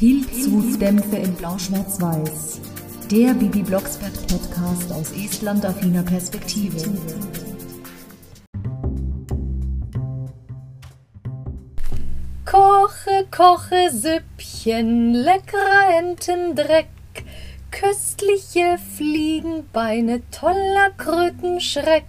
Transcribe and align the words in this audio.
Pilzhutdämpfe 0.00 1.16
in 1.16 1.34
Blau-Schwarz-Weiß. 1.34 2.62
Der 3.10 3.34
Bibi 3.34 3.60
Blocksberg 3.62 4.14
Podcast 4.28 4.90
aus 4.92 5.12
Estland-affiner 5.12 6.02
Perspektive. 6.02 6.78
Koche, 12.46 13.26
koche 13.30 13.90
Süppchen, 13.90 15.12
leckerer 15.12 15.98
Entendreck, 15.98 16.88
köstliche 17.70 18.78
Fliegenbeine, 18.96 20.22
toller 20.30 20.90
Krötenschreck. 20.96 22.04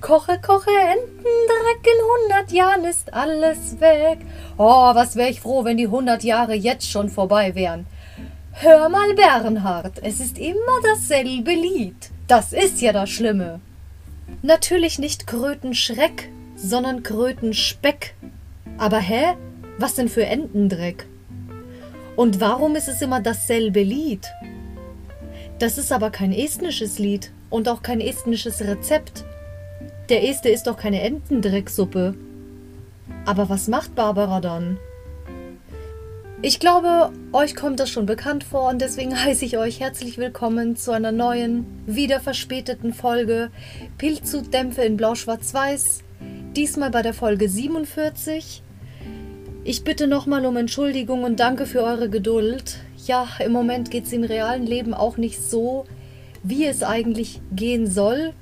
Koche, 0.00 0.38
koche 0.40 0.70
Entendreck, 0.70 1.84
in 1.84 2.30
hundert 2.30 2.52
Jahren 2.52 2.84
ist 2.84 3.12
alles 3.12 3.80
weg. 3.80 4.18
Oh, 4.58 4.94
was 4.94 5.16
wär 5.16 5.28
ich 5.28 5.40
froh, 5.40 5.64
wenn 5.64 5.76
die 5.76 5.88
hundert 5.88 6.24
Jahre 6.24 6.54
jetzt 6.54 6.90
schon 6.90 7.08
vorbei 7.08 7.54
wären. 7.54 7.86
Hör 8.52 8.88
mal, 8.88 9.14
Bernhard, 9.14 10.02
es 10.02 10.20
ist 10.20 10.38
immer 10.38 10.80
dasselbe 10.82 11.52
Lied. 11.52 12.10
Das 12.28 12.52
ist 12.52 12.80
ja 12.80 12.92
das 12.92 13.10
Schlimme. 13.10 13.60
Natürlich 14.42 14.98
nicht 14.98 15.26
Krötenschreck, 15.26 16.30
sondern 16.56 17.02
Krötenspeck. 17.02 18.14
Aber 18.78 18.98
hä? 18.98 19.34
Was 19.78 19.94
denn 19.94 20.08
für 20.08 20.26
Entendreck? 20.26 21.06
Und 22.14 22.40
warum 22.40 22.76
ist 22.76 22.88
es 22.88 23.00
immer 23.00 23.20
dasselbe 23.20 23.82
Lied? 23.82 24.28
Das 25.62 25.78
ist 25.78 25.92
aber 25.92 26.10
kein 26.10 26.32
estnisches 26.32 26.98
Lied 26.98 27.30
und 27.48 27.68
auch 27.68 27.84
kein 27.84 28.00
estnisches 28.00 28.62
Rezept. 28.62 29.24
Der 30.08 30.28
Este 30.28 30.48
ist 30.48 30.66
doch 30.66 30.76
keine 30.76 31.02
Entendrecksuppe. 31.02 32.16
Aber 33.26 33.48
was 33.48 33.68
macht 33.68 33.94
Barbara 33.94 34.40
dann? 34.40 34.76
Ich 36.44 36.58
glaube, 36.58 37.12
euch 37.32 37.54
kommt 37.54 37.78
das 37.78 37.90
schon 37.90 38.06
bekannt 38.06 38.42
vor 38.42 38.70
und 38.70 38.82
deswegen 38.82 39.16
heiße 39.24 39.44
ich 39.44 39.56
euch 39.56 39.78
herzlich 39.78 40.18
willkommen 40.18 40.74
zu 40.74 40.90
einer 40.90 41.12
neuen, 41.12 41.64
wieder 41.86 42.18
verspäteten 42.18 42.92
Folge 42.92 43.52
Pilzhutdämpfe 43.98 44.82
in 44.82 44.96
Blau-Schwarz-Weiß. 44.96 46.00
Diesmal 46.56 46.90
bei 46.90 47.02
der 47.02 47.14
Folge 47.14 47.48
47. 47.48 48.64
Ich 49.62 49.84
bitte 49.84 50.08
nochmal 50.08 50.44
um 50.44 50.56
Entschuldigung 50.56 51.22
und 51.22 51.38
danke 51.38 51.66
für 51.66 51.84
eure 51.84 52.10
Geduld. 52.10 52.80
Ja, 53.06 53.26
im 53.44 53.50
Moment 53.50 53.90
geht 53.90 54.04
es 54.04 54.12
im 54.12 54.22
realen 54.22 54.64
Leben 54.64 54.94
auch 54.94 55.16
nicht 55.16 55.42
so, 55.42 55.86
wie 56.44 56.66
es 56.66 56.84
eigentlich 56.84 57.40
gehen 57.50 57.90
soll. 57.90 58.32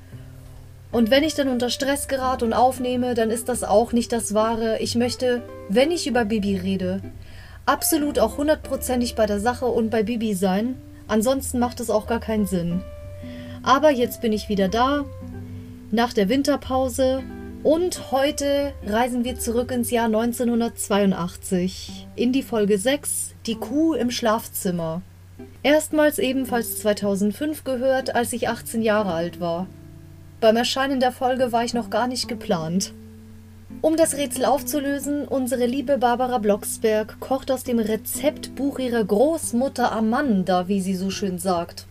Und 0.91 1.09
wenn 1.09 1.23
ich 1.23 1.33
dann 1.33 1.47
unter 1.47 1.69
Stress 1.69 2.07
gerate 2.07 2.45
und 2.45 2.53
aufnehme, 2.53 3.15
dann 3.15 3.31
ist 3.31 3.49
das 3.49 3.63
auch 3.63 3.91
nicht 3.91 4.11
das 4.11 4.33
Wahre. 4.33 4.79
Ich 4.79 4.95
möchte, 4.95 5.41
wenn 5.69 5.89
ich 5.89 6.05
über 6.05 6.25
Bibi 6.25 6.57
rede, 6.57 7.01
absolut 7.65 8.19
auch 8.19 8.37
hundertprozentig 8.37 9.15
bei 9.15 9.25
der 9.25 9.39
Sache 9.39 9.65
und 9.65 9.89
bei 9.89 10.03
Bibi 10.03 10.35
sein. 10.35 10.75
Ansonsten 11.07 11.57
macht 11.57 11.79
es 11.79 11.89
auch 11.89 12.05
gar 12.05 12.19
keinen 12.19 12.45
Sinn. 12.45 12.83
Aber 13.63 13.89
jetzt 13.89 14.21
bin 14.21 14.33
ich 14.33 14.49
wieder 14.49 14.67
da, 14.67 15.05
nach 15.91 16.13
der 16.13 16.29
Winterpause 16.29 17.23
und 17.63 18.11
heute 18.11 18.73
reisen 18.85 19.23
wir 19.23 19.37
zurück 19.37 19.71
ins 19.71 19.91
Jahr 19.91 20.05
1982 20.05 22.07
in 22.15 22.33
die 22.33 22.41
Folge 22.41 22.77
6, 22.77 23.35
die 23.45 23.55
Kuh 23.55 23.93
im 23.93 24.09
Schlafzimmer. 24.09 25.01
Erstmals 25.61 26.17
ebenfalls 26.17 26.79
2005 26.79 27.63
gehört, 27.63 28.15
als 28.15 28.33
ich 28.33 28.49
18 28.49 28.81
Jahre 28.81 29.13
alt 29.13 29.39
war. 29.39 29.67
Beim 30.39 30.57
Erscheinen 30.57 30.99
der 30.99 31.11
Folge 31.11 31.51
war 31.51 31.63
ich 31.63 31.75
noch 31.75 31.91
gar 31.91 32.07
nicht 32.07 32.27
geplant. 32.27 32.93
Um 33.81 33.95
das 33.95 34.15
Rätsel 34.15 34.45
aufzulösen, 34.45 35.27
unsere 35.27 35.67
liebe 35.67 35.99
Barbara 35.99 36.39
Blocksberg 36.39 37.19
kocht 37.19 37.51
aus 37.51 37.63
dem 37.63 37.79
Rezeptbuch 37.79 38.79
ihrer 38.79 39.03
Großmutter 39.03 39.91
Amanda, 39.91 40.67
wie 40.67 40.81
sie 40.81 40.95
so 40.95 41.11
schön 41.11 41.37
sagt. 41.37 41.85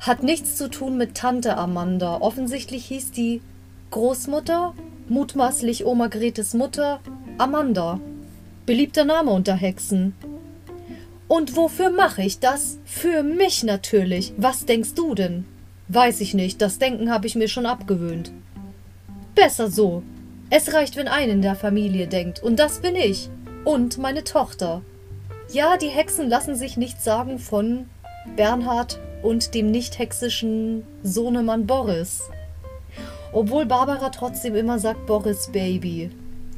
Hat 0.00 0.22
nichts 0.22 0.56
zu 0.56 0.68
tun 0.68 0.98
mit 0.98 1.14
Tante 1.14 1.56
Amanda. 1.56 2.20
Offensichtlich 2.20 2.86
hieß 2.86 3.12
die 3.12 3.40
Großmutter, 3.90 4.74
mutmaßlich 5.08 5.84
Oma 5.84 6.08
Gretes 6.08 6.54
Mutter, 6.54 7.00
Amanda. 7.38 8.00
Beliebter 8.66 9.04
Name 9.04 9.30
unter 9.30 9.54
Hexen. 9.54 10.14
Und 11.28 11.56
wofür 11.56 11.90
mache 11.90 12.22
ich 12.22 12.40
das? 12.40 12.78
Für 12.84 13.22
mich 13.22 13.64
natürlich. 13.64 14.34
Was 14.36 14.66
denkst 14.66 14.94
du 14.94 15.14
denn? 15.14 15.44
Weiß 15.88 16.20
ich 16.20 16.34
nicht, 16.34 16.60
das 16.62 16.78
Denken 16.78 17.10
habe 17.10 17.26
ich 17.26 17.34
mir 17.34 17.48
schon 17.48 17.66
abgewöhnt. 17.66 18.32
Besser 19.34 19.70
so. 19.70 20.02
Es 20.50 20.74
reicht, 20.74 20.96
wenn 20.96 21.08
ein 21.08 21.30
in 21.30 21.42
der 21.42 21.56
Familie 21.56 22.06
denkt, 22.06 22.42
und 22.42 22.58
das 22.58 22.80
bin 22.80 22.94
ich. 22.94 23.30
Und 23.64 23.98
meine 23.98 24.24
Tochter. 24.24 24.82
Ja, 25.52 25.76
die 25.76 25.88
Hexen 25.88 26.28
lassen 26.28 26.54
sich 26.54 26.76
nichts 26.76 27.04
sagen 27.04 27.38
von 27.38 27.86
Bernhard 28.36 29.00
und 29.22 29.54
dem 29.54 29.70
nicht 29.70 29.98
hexischen 29.98 30.84
Sohnemann 31.02 31.66
Boris. 31.66 32.22
Obwohl 33.32 33.64
Barbara 33.64 34.10
trotzdem 34.10 34.54
immer 34.54 34.78
sagt 34.78 35.06
Boris 35.06 35.48
Baby. 35.50 36.10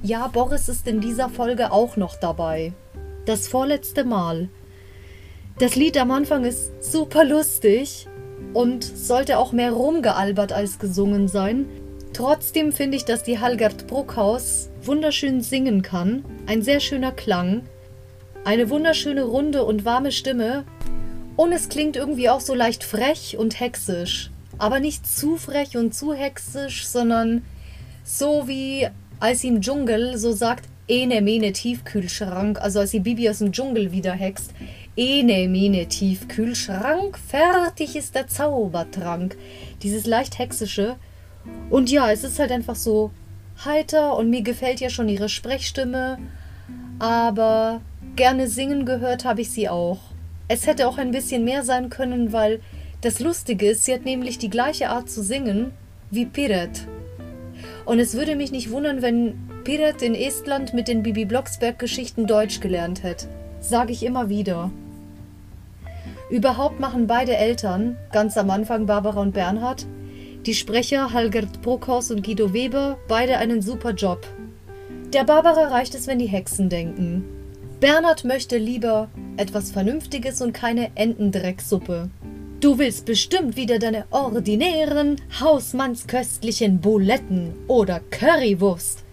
Ja, 0.02 0.26
Boris 0.26 0.68
ist 0.68 0.88
in 0.88 1.00
dieser 1.00 1.28
Folge 1.28 1.70
auch 1.70 1.96
noch 1.96 2.16
dabei. 2.16 2.72
Das 3.26 3.46
vorletzte 3.46 4.04
Mal. 4.04 4.48
Das 5.58 5.76
Lied 5.76 5.96
am 5.96 6.10
Anfang 6.10 6.44
ist 6.44 6.82
super 6.84 7.24
lustig 7.24 8.08
und 8.54 8.82
sollte 8.82 9.38
auch 9.38 9.52
mehr 9.52 9.72
rumgealbert 9.72 10.52
als 10.52 10.80
gesungen 10.80 11.28
sein. 11.28 11.66
Trotzdem 12.12 12.72
finde 12.72 12.96
ich, 12.96 13.04
dass 13.04 13.22
die 13.22 13.38
Halgard 13.38 13.86
Bruckhaus 13.86 14.68
wunderschön 14.82 15.42
singen 15.42 15.82
kann. 15.82 16.24
Ein 16.46 16.62
sehr 16.62 16.80
schöner 16.80 17.12
Klang. 17.12 17.62
Eine 18.44 18.68
wunderschöne 18.68 19.22
runde 19.22 19.64
und 19.64 19.84
warme 19.84 20.10
Stimme. 20.10 20.64
Und 21.36 21.52
es 21.52 21.68
klingt 21.68 21.96
irgendwie 21.96 22.28
auch 22.28 22.40
so 22.40 22.54
leicht 22.54 22.82
frech 22.82 23.36
und 23.38 23.58
hexisch 23.58 24.30
aber 24.59 24.81
nicht 24.81 25.06
zu 25.06 25.37
frech 25.37 25.76
und 25.76 25.94
zu 25.94 26.15
hexisch, 26.15 26.87
sondern 26.87 27.42
so 28.04 28.47
wie 28.47 28.88
als 29.20 29.41
sie 29.41 29.48
im 29.48 29.60
Dschungel 29.60 30.19
so 30.19 30.32
sagt, 30.32 30.69
ene 30.87 31.22
mene 31.22 31.53
Tiefkühlschrank, 31.53 32.60
also 32.60 32.81
als 32.81 32.91
sie 32.91 33.00
Bibi 33.00 33.31
aus 33.31 33.38
dem 33.38 33.53
Dschungel 33.53 33.93
wieder 33.93 34.12
hext, 34.12 34.53
ene 34.97 35.48
mene 35.48 35.87
Tiefkühlschrank, 35.87 37.19
fertig 37.19 37.97
ist 37.97 38.14
der 38.14 38.26
Zaubertrank. 38.26 39.37
Dieses 39.82 40.06
leicht 40.06 40.38
hexische. 40.38 40.97
Und 41.70 41.91
ja, 41.91 42.10
es 42.10 42.25
ist 42.25 42.38
halt 42.38 42.53
einfach 42.53 42.76
so 42.76 43.10
heiter 43.64 44.16
und 44.16 44.31
mir 44.31 44.43
gefällt 44.43 44.81
ja 44.81 44.91
schon 44.91 45.09
ihre 45.09 45.28
Sprechstimme, 45.28 46.19
aber 46.98 47.81
gerne 48.16 48.48
singen 48.48 48.84
gehört 48.84 49.25
habe 49.25 49.41
ich 49.43 49.50
sie 49.50 49.69
auch. 49.69 49.98
Es 50.48 50.66
hätte 50.66 50.88
auch 50.88 50.98
ein 50.98 51.10
bisschen 51.10 51.44
mehr 51.44 51.62
sein 51.62 51.88
können, 51.88 52.32
weil 52.32 52.60
das 53.04 53.20
Lustige 53.20 53.70
ist, 53.70 53.84
sie 53.84 53.92
hat 53.92 54.04
nämlich 54.04 54.38
die 54.38 54.50
gleiche 54.50 54.88
Art 54.88 55.10
zu 55.10 55.22
singen 55.22 55.72
wie 56.10 56.25
Piret. 56.25 56.87
Und 57.84 57.98
es 57.98 58.15
würde 58.15 58.34
mich 58.34 58.50
nicht 58.50 58.70
wundern, 58.70 59.03
wenn 59.03 59.34
Piret 59.65 60.00
in 60.00 60.15
Estland 60.15 60.72
mit 60.72 60.88
den 60.88 61.03
Bibi 61.03 61.25
Blocksberg-Geschichten 61.26 62.26
Deutsch 62.26 62.60
gelernt 62.60 63.03
hätte. 63.03 63.26
Sage 63.60 63.93
ich 63.93 64.04
immer 64.04 64.28
wieder. 64.28 64.70
Überhaupt 66.31 66.81
machen 66.81 67.06
beide 67.06 67.37
Eltern, 67.37 67.97
ganz 68.10 68.38
am 68.38 68.48
Anfang 68.50 68.87
Barbara 68.87 69.20
und 69.20 69.34
Bernhard, 69.34 69.87
die 70.47 70.54
Sprecher 70.54 71.12
Halgert 71.12 71.62
Bruckhaus 71.62 72.10
und 72.10 72.25
Guido 72.25 72.53
Weber, 72.53 72.98
beide 73.09 73.38
einen 73.38 73.60
super 73.60 73.93
Job. 73.93 74.26
Der 75.12 75.25
Barbara 75.25 75.69
reicht 75.69 75.94
es, 75.94 76.06
wenn 76.06 76.19
die 76.19 76.26
Hexen 76.26 76.69
denken. 76.69 77.25
Bernhard 77.81 78.25
möchte 78.25 78.56
lieber 78.56 79.09
etwas 79.37 79.70
Vernünftiges 79.70 80.41
und 80.41 80.53
keine 80.53 80.91
Entendrecksuppe. 80.94 82.09
Du 82.64 82.78
willst 82.78 83.04
bestimmt 83.04 83.56
wieder 83.56 83.78
deine 83.78 84.06
ordinären, 84.10 85.20
hausmannsköstlichen 85.38 86.80
Buletten 86.80 87.52
oder 87.69 88.00
Currywurst. 88.10 89.04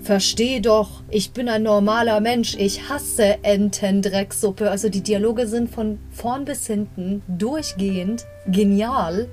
Versteh 0.00 0.60
doch, 0.60 1.02
ich 1.10 1.32
bin 1.32 1.50
ein 1.50 1.64
normaler 1.64 2.20
Mensch, 2.20 2.56
ich 2.56 2.88
hasse 2.88 3.44
Entendrecksuppe. 3.44 4.70
Also 4.70 4.88
die 4.88 5.02
Dialoge 5.02 5.46
sind 5.46 5.68
von 5.68 5.98
vorn 6.10 6.46
bis 6.46 6.66
hinten 6.66 7.20
durchgehend 7.28 8.24
genial. 8.46 9.28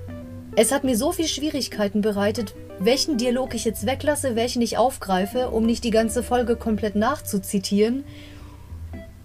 Es 0.57 0.73
hat 0.73 0.83
mir 0.83 0.97
so 0.97 1.13
viel 1.13 1.29
Schwierigkeiten 1.29 2.01
bereitet, 2.01 2.55
welchen 2.79 3.17
Dialog 3.17 3.55
ich 3.55 3.63
jetzt 3.63 3.85
weglasse, 3.85 4.35
welchen 4.35 4.61
ich 4.61 4.77
aufgreife, 4.77 5.51
um 5.51 5.65
nicht 5.65 5.85
die 5.85 5.91
ganze 5.91 6.23
Folge 6.23 6.57
komplett 6.57 6.97
nachzuzitieren. 6.97 8.03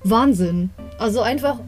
Wahnsinn. 0.04 0.70
Also 1.00 1.20
einfach 1.20 1.58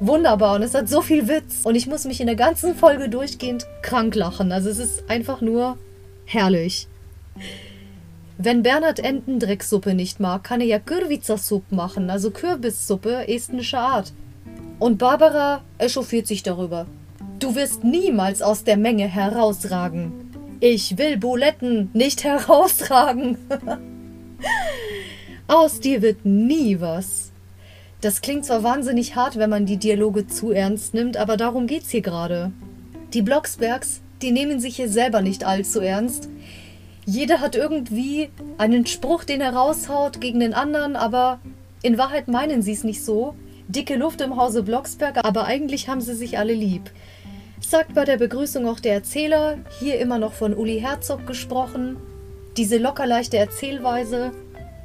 wunderbar 0.00 0.56
und 0.56 0.62
es 0.62 0.74
hat 0.74 0.88
so 0.88 1.02
viel 1.02 1.28
Witz. 1.28 1.60
Und 1.64 1.76
ich 1.76 1.86
muss 1.86 2.04
mich 2.04 2.20
in 2.20 2.26
der 2.26 2.36
ganzen 2.36 2.74
Folge 2.74 3.08
durchgehend 3.08 3.66
krank 3.82 4.14
lachen. 4.14 4.50
Also 4.50 4.68
es 4.68 4.78
ist 4.78 5.08
einfach 5.08 5.40
nur 5.40 5.78
herrlich. 6.24 6.88
Wenn 8.38 8.62
Bernhard 8.62 9.00
Entendrecksuppe 9.00 9.94
nicht 9.94 10.18
mag, 10.18 10.44
kann 10.44 10.62
er 10.62 10.66
ja 10.66 10.78
Kürviza-Suppe 10.78 11.74
machen, 11.74 12.08
also 12.08 12.30
Kürbissuppe 12.30 13.28
estnischer 13.28 13.80
Art. 13.80 14.12
Und 14.78 14.96
Barbara 14.96 15.60
echauffiert 15.76 16.26
sich 16.26 16.42
darüber. 16.42 16.86
Du 17.38 17.54
wirst 17.54 17.84
niemals 17.84 18.40
aus 18.40 18.64
der 18.64 18.78
Menge 18.78 19.06
herausragen. 19.06 20.12
Ich 20.60 20.96
will 20.96 21.18
Buletten 21.18 21.90
nicht 21.92 22.24
herausragen. 22.24 23.36
aus 25.46 25.80
dir 25.80 26.00
wird 26.00 26.24
nie 26.24 26.80
was. 26.80 27.29
Das 28.00 28.22
klingt 28.22 28.46
zwar 28.46 28.62
wahnsinnig 28.62 29.14
hart, 29.14 29.36
wenn 29.36 29.50
man 29.50 29.66
die 29.66 29.76
Dialoge 29.76 30.26
zu 30.26 30.52
ernst 30.52 30.94
nimmt, 30.94 31.18
aber 31.18 31.36
darum 31.36 31.66
geht's 31.66 31.90
hier 31.90 32.00
gerade. 32.00 32.50
Die 33.12 33.22
Blocksbergs, 33.22 34.00
die 34.22 34.32
nehmen 34.32 34.58
sich 34.58 34.76
hier 34.76 34.88
selber 34.88 35.20
nicht 35.20 35.44
allzu 35.44 35.80
ernst. 35.80 36.28
Jeder 37.04 37.40
hat 37.40 37.56
irgendwie 37.56 38.30
einen 38.56 38.86
Spruch, 38.86 39.24
den 39.24 39.40
er 39.40 39.54
raushaut 39.54 40.20
gegen 40.20 40.40
den 40.40 40.54
anderen, 40.54 40.96
aber 40.96 41.40
in 41.82 41.98
Wahrheit 41.98 42.28
meinen 42.28 42.62
sie 42.62 42.72
es 42.72 42.84
nicht 42.84 43.04
so. 43.04 43.34
Dicke 43.68 43.96
Luft 43.96 44.20
im 44.20 44.36
Hause 44.36 44.62
Blocksberg, 44.62 45.24
aber 45.24 45.44
eigentlich 45.44 45.88
haben 45.88 46.00
sie 46.00 46.14
sich 46.14 46.38
alle 46.38 46.54
lieb. 46.54 46.90
Sagt 47.60 47.94
bei 47.94 48.04
der 48.04 48.16
Begrüßung 48.16 48.66
auch 48.66 48.80
der 48.80 48.94
Erzähler, 48.94 49.58
hier 49.78 49.98
immer 50.00 50.18
noch 50.18 50.32
von 50.32 50.54
Uli 50.54 50.80
Herzog 50.80 51.26
gesprochen. 51.26 51.96
Diese 52.56 52.78
lockerleichte 52.78 53.36
Erzählweise 53.36 54.32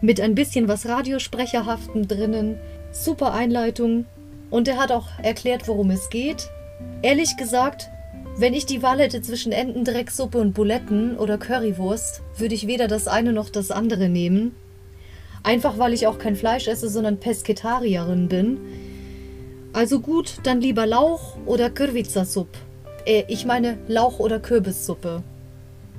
mit 0.02 0.20
ein 0.20 0.36
bisschen 0.36 0.68
was 0.68 0.88
Radiosprecherhaftem 0.88 2.08
drinnen. 2.08 2.60
Super 2.96 3.34
Einleitung. 3.34 4.06
Und 4.50 4.70
er 4.70 4.78
hat 4.78 4.92
auch 4.92 5.08
erklärt, 5.22 5.68
worum 5.68 5.92
es 5.92 6.10
geht. 6.10 6.50
Ehrlich 7.02 7.36
gesagt, 7.36 7.90
wenn 8.38 8.54
ich 8.54 8.66
die 8.66 8.82
Wahl 8.82 9.00
hätte 9.00 9.22
zwischen 9.22 9.52
Entendrecksuppe 9.52 10.38
und 10.38 10.54
Buletten 10.54 11.18
oder 11.18 11.38
Currywurst, 11.38 12.22
würde 12.38 12.56
ich 12.56 12.68
weder 12.68 12.88
das 12.88 13.08
eine 13.08 13.34
noch 13.34 13.50
das 13.50 13.70
andere 13.70 14.08
nehmen. 14.08 14.56
Einfach 15.44 15.78
weil 15.78 15.94
ich 15.94 16.08
auch 16.08 16.18
kein 16.18 16.38
Fleisch 16.38 16.68
esse, 16.68 16.90
sondern 16.90 17.20
Pesketarierin 17.20 18.30
bin. 18.30 18.60
Also 19.74 20.00
gut, 20.00 20.36
dann 20.44 20.62
lieber 20.62 20.86
Lauch 20.86 21.36
oder 21.46 21.70
Kürvizasup. 21.70 22.48
Äh, 23.06 23.26
ich 23.28 23.46
meine 23.46 23.78
Lauch- 23.88 24.20
oder 24.20 24.40
Kürbissuppe. 24.40 25.22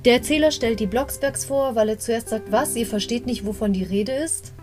Der 0.03 0.13
Erzähler 0.13 0.51
stellt 0.51 0.79
die 0.79 0.87
Blocksbergs 0.87 1.45
vor, 1.45 1.75
weil 1.75 1.89
er 1.89 1.99
zuerst 1.99 2.29
sagt, 2.29 2.51
was, 2.51 2.75
ihr 2.75 2.87
versteht 2.87 3.27
nicht, 3.27 3.45
wovon 3.45 3.73
die 3.73 3.83
Rede 3.83 4.13
ist? 4.13 4.53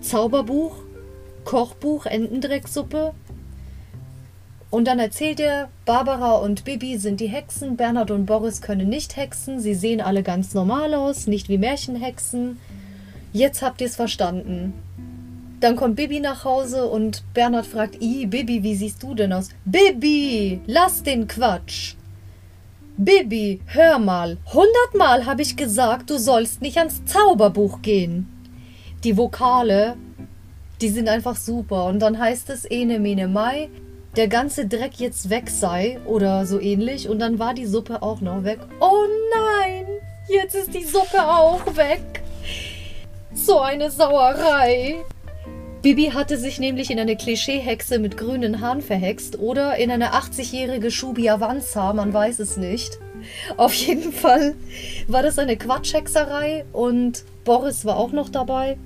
Zauberbuch? 0.00 0.76
Kochbuch, 1.44 2.06
Entendrecksuppe? 2.06 3.14
Und 4.70 4.86
dann 4.86 4.98
erzählt 4.98 5.38
er, 5.38 5.68
Barbara 5.84 6.36
und 6.36 6.64
Bibi 6.64 6.96
sind 6.96 7.20
die 7.20 7.26
Hexen, 7.26 7.76
Bernhard 7.76 8.10
und 8.10 8.24
Boris 8.24 8.62
können 8.62 8.88
nicht 8.88 9.16
hexen, 9.16 9.60
sie 9.60 9.74
sehen 9.74 10.00
alle 10.00 10.22
ganz 10.22 10.54
normal 10.54 10.94
aus, 10.94 11.26
nicht 11.26 11.50
wie 11.50 11.58
Märchenhexen. 11.58 12.58
Jetzt 13.34 13.60
habt 13.60 13.82
ihr's 13.82 13.96
verstanden. 13.96 14.72
Dann 15.60 15.76
kommt 15.76 15.96
Bibi 15.96 16.20
nach 16.20 16.44
Hause 16.44 16.86
und 16.86 17.22
Bernhard 17.34 17.66
fragt, 17.66 18.02
I, 18.02 18.26
Bibi, 18.26 18.62
wie 18.62 18.74
siehst 18.74 19.02
du 19.02 19.14
denn 19.14 19.32
aus? 19.32 19.50
Bibi, 19.64 20.60
lass 20.66 21.02
den 21.02 21.28
Quatsch. 21.28 21.94
Bibi, 22.96 23.60
hör 23.66 23.98
mal, 23.98 24.38
hundertmal 24.52 25.24
habe 25.26 25.42
ich 25.42 25.56
gesagt, 25.56 26.10
du 26.10 26.18
sollst 26.18 26.62
nicht 26.62 26.78
ans 26.78 27.04
Zauberbuch 27.04 27.82
gehen. 27.82 28.26
Die 29.04 29.16
Vokale, 29.16 29.96
die 30.82 30.88
sind 30.88 31.08
einfach 31.08 31.36
super. 31.36 31.86
Und 31.86 32.00
dann 32.00 32.18
heißt 32.18 32.50
es 32.50 32.64
Ene 32.64 32.98
Mene 32.98 33.28
Mai, 33.28 33.68
der 34.16 34.28
ganze 34.28 34.66
Dreck 34.66 34.98
jetzt 34.98 35.30
weg 35.30 35.48
sei 35.48 35.98
oder 36.04 36.44
so 36.44 36.60
ähnlich. 36.60 37.08
Und 37.08 37.20
dann 37.20 37.38
war 37.38 37.54
die 37.54 37.66
Suppe 37.66 38.02
auch 38.02 38.20
noch 38.20 38.44
weg. 38.44 38.58
Oh 38.80 39.06
nein, 39.34 39.86
jetzt 40.28 40.54
ist 40.54 40.74
die 40.74 40.84
Suppe 40.84 41.22
auch 41.22 41.64
weg. 41.76 42.22
So 43.32 43.60
eine 43.60 43.90
Sauerei. 43.90 44.96
Bibi 45.80 46.10
hatte 46.10 46.36
sich 46.36 46.60
nämlich 46.60 46.90
in 46.90 47.00
eine 47.00 47.16
Klischeehexe 47.16 47.98
mit 47.98 48.16
grünen 48.16 48.60
Haaren 48.60 48.82
verhext 48.82 49.38
oder 49.38 49.76
in 49.76 49.90
eine 49.90 50.12
80-jährige 50.12 50.90
Shubi 50.92 51.28
Avanza, 51.28 51.92
man 51.92 52.12
weiß 52.12 52.38
es 52.38 52.56
nicht. 52.56 52.98
Auf 53.56 53.74
jeden 53.74 54.12
Fall 54.12 54.54
war 55.08 55.22
das 55.22 55.38
eine 55.38 55.56
Quatschhexerei 55.56 56.64
und 56.72 57.24
Boris 57.44 57.84
war 57.84 57.96
auch 57.96 58.12
noch 58.12 58.28
dabei. 58.28 58.76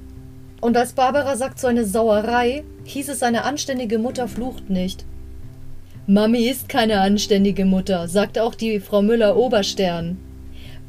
Und 0.61 0.77
als 0.77 0.93
Barbara 0.93 1.37
sagt 1.37 1.59
so 1.59 1.67
eine 1.67 1.85
Sauerei, 1.85 2.65
hieß 2.85 3.09
es, 3.09 3.23
eine 3.23 3.45
anständige 3.45 3.99
Mutter 3.99 4.29
flucht 4.29 4.71
nicht. 4.71 5.05
Mami 6.07 6.49
ist 6.49 6.69
keine 6.69 7.01
anständige 7.01 7.65
Mutter, 7.65 8.09
sagt 8.09 8.39
auch 8.39 8.55
die 8.55 8.81
Frau 8.81 9.03
Müller-Oberstern. 9.03 10.19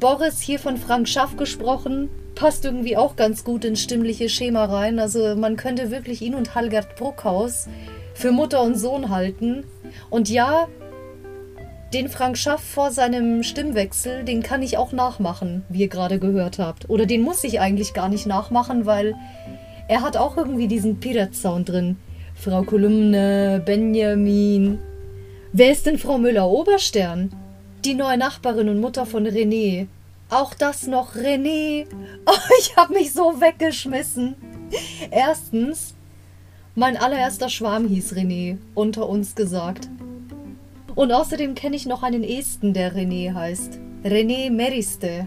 Boris, 0.00 0.40
hier 0.40 0.60
von 0.60 0.76
Frank 0.76 1.08
Schaff 1.08 1.36
gesprochen, 1.36 2.08
passt 2.36 2.64
irgendwie 2.64 2.96
auch 2.96 3.16
ganz 3.16 3.42
gut 3.42 3.64
ins 3.64 3.82
stimmliche 3.82 4.28
Schema 4.28 4.66
rein. 4.66 5.00
Also 5.00 5.34
man 5.34 5.56
könnte 5.56 5.90
wirklich 5.90 6.22
ihn 6.22 6.36
und 6.36 6.54
Halgard 6.54 6.94
Bruckhaus 6.94 7.66
für 8.14 8.30
Mutter 8.30 8.62
und 8.62 8.76
Sohn 8.76 9.10
halten. 9.10 9.64
Und 10.08 10.28
ja, 10.28 10.68
den 11.92 12.08
Frank 12.08 12.36
Schaff 12.36 12.62
vor 12.62 12.90
seinem 12.90 13.42
Stimmwechsel, 13.42 14.24
den 14.24 14.42
kann 14.42 14.62
ich 14.62 14.76
auch 14.76 14.92
nachmachen, 14.92 15.64
wie 15.68 15.80
ihr 15.80 15.88
gerade 15.88 16.18
gehört 16.18 16.58
habt. 16.58 16.90
Oder 16.90 17.06
den 17.06 17.22
muss 17.22 17.44
ich 17.44 17.60
eigentlich 17.60 17.94
gar 17.94 18.08
nicht 18.08 18.26
nachmachen, 18.26 18.86
weil 18.86 19.14
er 19.88 20.02
hat 20.02 20.16
auch 20.16 20.36
irgendwie 20.36 20.68
diesen 20.68 21.00
Pirat-Sound 21.00 21.68
drin. 21.68 21.96
Frau 22.34 22.62
Kolumne, 22.62 23.62
Benjamin, 23.64 24.78
Wer 25.52 25.72
ist 25.72 25.86
denn 25.86 25.98
Frau 25.98 26.18
Müller-Oberstern? 26.18 27.32
Die 27.82 27.94
neue 27.94 28.18
Nachbarin 28.18 28.68
und 28.68 28.80
Mutter 28.80 29.06
von 29.06 29.26
René. 29.26 29.86
Auch 30.28 30.52
das 30.52 30.86
noch 30.86 31.14
René. 31.14 31.86
Oh, 32.26 32.54
ich 32.60 32.76
hab 32.76 32.90
mich 32.90 33.14
so 33.14 33.40
weggeschmissen. 33.40 34.34
Erstens, 35.10 35.94
mein 36.74 36.98
allererster 36.98 37.48
Schwarm 37.48 37.88
hieß 37.88 38.12
René, 38.12 38.58
unter 38.74 39.08
uns 39.08 39.34
gesagt. 39.34 39.88
Und 40.94 41.12
außerdem 41.12 41.54
kenne 41.54 41.76
ich 41.76 41.86
noch 41.86 42.02
einen 42.02 42.24
Esten, 42.24 42.72
der 42.72 42.94
René 42.94 43.34
heißt. 43.34 43.78
René 44.04 44.50
Meriste. 44.50 45.26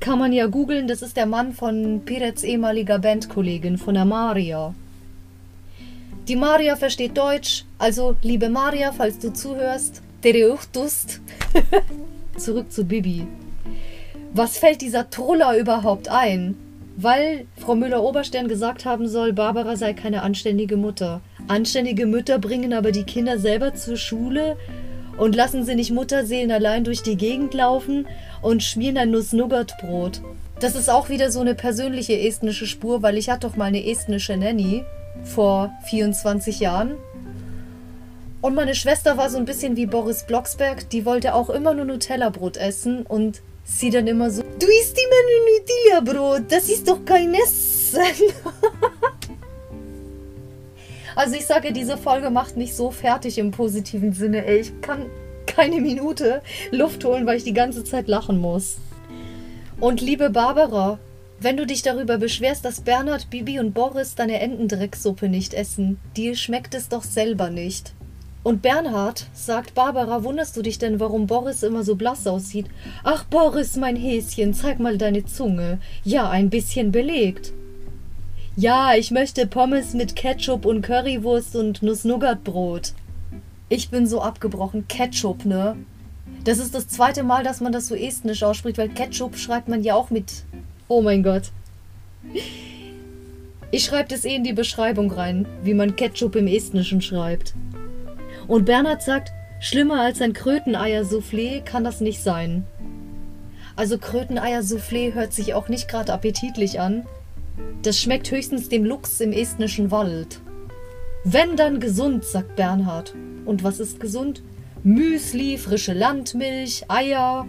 Kann 0.00 0.18
man 0.18 0.32
ja 0.32 0.46
googeln, 0.46 0.88
das 0.88 1.00
ist 1.02 1.16
der 1.16 1.26
Mann 1.26 1.52
von 1.52 2.02
Pirets 2.04 2.42
ehemaliger 2.42 2.98
Bandkollegin 2.98 3.78
von 3.78 3.94
der 3.94 4.04
Maria. 4.04 4.74
Die 6.28 6.36
Maria 6.36 6.76
versteht 6.76 7.16
Deutsch, 7.16 7.64
also 7.78 8.16
liebe 8.22 8.48
Maria, 8.48 8.92
falls 8.92 9.18
du 9.18 9.32
zuhörst, 9.32 10.02
Tereutust. 10.22 11.20
Zurück 12.36 12.72
zu 12.72 12.84
Bibi. 12.84 13.26
Was 14.32 14.56
fällt 14.56 14.80
dieser 14.80 15.10
Troller 15.10 15.58
überhaupt 15.58 16.08
ein? 16.08 16.56
Weil 16.96 17.46
Frau 17.56 17.74
Müller-Oberstern 17.74 18.48
gesagt 18.48 18.84
haben 18.84 19.08
soll, 19.08 19.32
Barbara 19.32 19.76
sei 19.76 19.94
keine 19.94 20.22
anständige 20.22 20.76
Mutter. 20.76 21.20
Anständige 21.48 22.06
Mütter 22.06 22.38
bringen 22.38 22.72
aber 22.72 22.92
die 22.92 23.04
Kinder 23.04 23.38
selber 23.38 23.74
zur 23.74 23.96
Schule 23.96 24.56
und 25.16 25.34
lassen 25.34 25.64
sie 25.64 25.74
nicht 25.74 25.90
Mutterseelen 25.90 26.50
allein 26.50 26.84
durch 26.84 27.02
die 27.02 27.16
Gegend 27.16 27.54
laufen 27.54 28.06
und 28.40 28.62
schmieren 28.62 28.98
ein 28.98 29.10
Nuss-Nougat-Brot. 29.10 30.20
Das 30.60 30.74
ist 30.76 30.90
auch 30.90 31.08
wieder 31.08 31.30
so 31.30 31.40
eine 31.40 31.54
persönliche 31.54 32.18
estnische 32.18 32.66
Spur, 32.66 33.02
weil 33.02 33.16
ich 33.18 33.30
hatte 33.30 33.48
doch 33.48 33.56
mal 33.56 33.64
eine 33.64 33.84
estnische 33.84 34.36
Nanny 34.36 34.84
vor 35.24 35.72
24 35.86 36.60
Jahren. 36.60 36.92
Und 38.40 38.54
meine 38.54 38.74
Schwester 38.74 39.16
war 39.16 39.30
so 39.30 39.38
ein 39.38 39.44
bisschen 39.44 39.76
wie 39.76 39.86
Boris 39.86 40.24
Blocksberg, 40.24 40.88
die 40.90 41.04
wollte 41.04 41.34
auch 41.34 41.48
immer 41.48 41.74
nur 41.74 41.84
Nutella-Brot 41.84 42.56
essen 42.56 43.06
und 43.06 43.40
sie 43.64 43.90
dann 43.90 44.06
immer 44.06 44.30
so, 44.30 44.42
du 44.42 44.66
isst 44.66 44.98
immer 44.98 45.22
nur 45.28 46.10
Nutella-Brot, 46.14 46.52
das 46.52 46.68
ist 46.68 46.88
doch 46.88 47.04
kein 47.04 47.34
Essen. 47.34 48.00
also 51.16 51.34
ich 51.34 51.46
sage, 51.46 51.72
diese 51.72 51.96
Folge 51.96 52.30
macht 52.30 52.56
mich 52.56 52.74
so 52.74 52.90
fertig 52.90 53.38
im 53.38 53.50
positiven 53.50 54.12
Sinne, 54.12 54.46
ey. 54.46 54.60
Ich 54.60 54.80
kann 54.80 55.06
keine 55.46 55.80
Minute 55.80 56.42
Luft 56.70 57.04
holen, 57.04 57.26
weil 57.26 57.36
ich 57.36 57.44
die 57.44 57.52
ganze 57.52 57.84
Zeit 57.84 58.08
lachen 58.08 58.38
muss. 58.38 58.76
Und 59.80 60.00
liebe 60.00 60.30
Barbara, 60.30 60.98
wenn 61.40 61.56
du 61.56 61.66
dich 61.66 61.82
darüber 61.82 62.18
beschwerst, 62.18 62.64
dass 62.64 62.82
Bernhard, 62.82 63.28
Bibi 63.28 63.58
und 63.58 63.74
Boris 63.74 64.14
deine 64.14 64.40
Entendrecksuppe 64.40 65.28
nicht 65.28 65.54
essen, 65.54 65.98
dir 66.16 66.36
schmeckt 66.36 66.74
es 66.74 66.88
doch 66.88 67.02
selber 67.02 67.50
nicht. 67.50 67.92
Und 68.42 68.60
Bernhard, 68.60 69.26
sagt 69.32 69.74
Barbara, 69.74 70.24
wunderst 70.24 70.56
du 70.56 70.62
dich 70.62 70.78
denn, 70.78 70.98
warum 70.98 71.28
Boris 71.28 71.62
immer 71.62 71.84
so 71.84 71.94
blass 71.94 72.26
aussieht? 72.26 72.66
Ach, 73.04 73.24
Boris, 73.24 73.76
mein 73.76 73.94
Häschen, 73.94 74.52
zeig 74.52 74.80
mal 74.80 74.98
deine 74.98 75.24
Zunge. 75.24 75.78
Ja, 76.02 76.28
ein 76.28 76.50
bisschen 76.50 76.90
belegt. 76.90 77.52
Ja, 78.56 78.94
ich 78.94 79.12
möchte 79.12 79.46
Pommes 79.46 79.94
mit 79.94 80.16
Ketchup 80.16 80.66
und 80.66 80.82
Currywurst 80.82 81.54
und 81.54 81.82
Nuss-Nougat-Brot. 81.82 82.92
Ich 83.68 83.90
bin 83.90 84.06
so 84.06 84.20
abgebrochen. 84.20 84.86
Ketchup, 84.88 85.44
ne? 85.44 85.76
Das 86.44 86.58
ist 86.58 86.74
das 86.74 86.88
zweite 86.88 87.22
Mal, 87.22 87.44
dass 87.44 87.60
man 87.60 87.72
das 87.72 87.86
so 87.86 87.94
estnisch 87.94 88.42
ausspricht, 88.42 88.76
weil 88.76 88.88
Ketchup 88.88 89.36
schreibt 89.36 89.68
man 89.68 89.84
ja 89.84 89.94
auch 89.94 90.10
mit 90.10 90.42
Oh 90.88 91.00
mein 91.00 91.22
Gott. 91.22 91.52
Ich 93.70 93.84
schreibe 93.84 94.08
das 94.08 94.24
eh 94.24 94.34
in 94.34 94.44
die 94.44 94.52
Beschreibung 94.52 95.10
rein, 95.10 95.46
wie 95.62 95.72
man 95.72 95.96
Ketchup 95.96 96.36
im 96.36 96.48
Estnischen 96.48 97.00
schreibt. 97.00 97.54
Und 98.52 98.66
Bernhard 98.66 99.00
sagt, 99.00 99.32
schlimmer 99.60 100.02
als 100.02 100.20
ein 100.20 100.34
Kröteneier-Soufflé 100.34 101.62
kann 101.62 101.84
das 101.84 102.02
nicht 102.02 102.22
sein. 102.22 102.66
Also 103.76 103.96
Kröteneier-Soufflé 103.96 105.14
hört 105.14 105.32
sich 105.32 105.54
auch 105.54 105.70
nicht 105.70 105.88
gerade 105.88 106.12
appetitlich 106.12 106.78
an. 106.78 107.06
Das 107.80 107.98
schmeckt 107.98 108.30
höchstens 108.30 108.68
dem 108.68 108.84
Luchs 108.84 109.20
im 109.20 109.32
estnischen 109.32 109.90
Wald. 109.90 110.42
Wenn 111.24 111.56
dann 111.56 111.80
gesund, 111.80 112.26
sagt 112.26 112.54
Bernhard. 112.54 113.14
Und 113.46 113.64
was 113.64 113.80
ist 113.80 114.00
gesund? 114.00 114.42
Müsli, 114.84 115.56
frische 115.56 115.94
Landmilch, 115.94 116.84
Eier, 116.88 117.46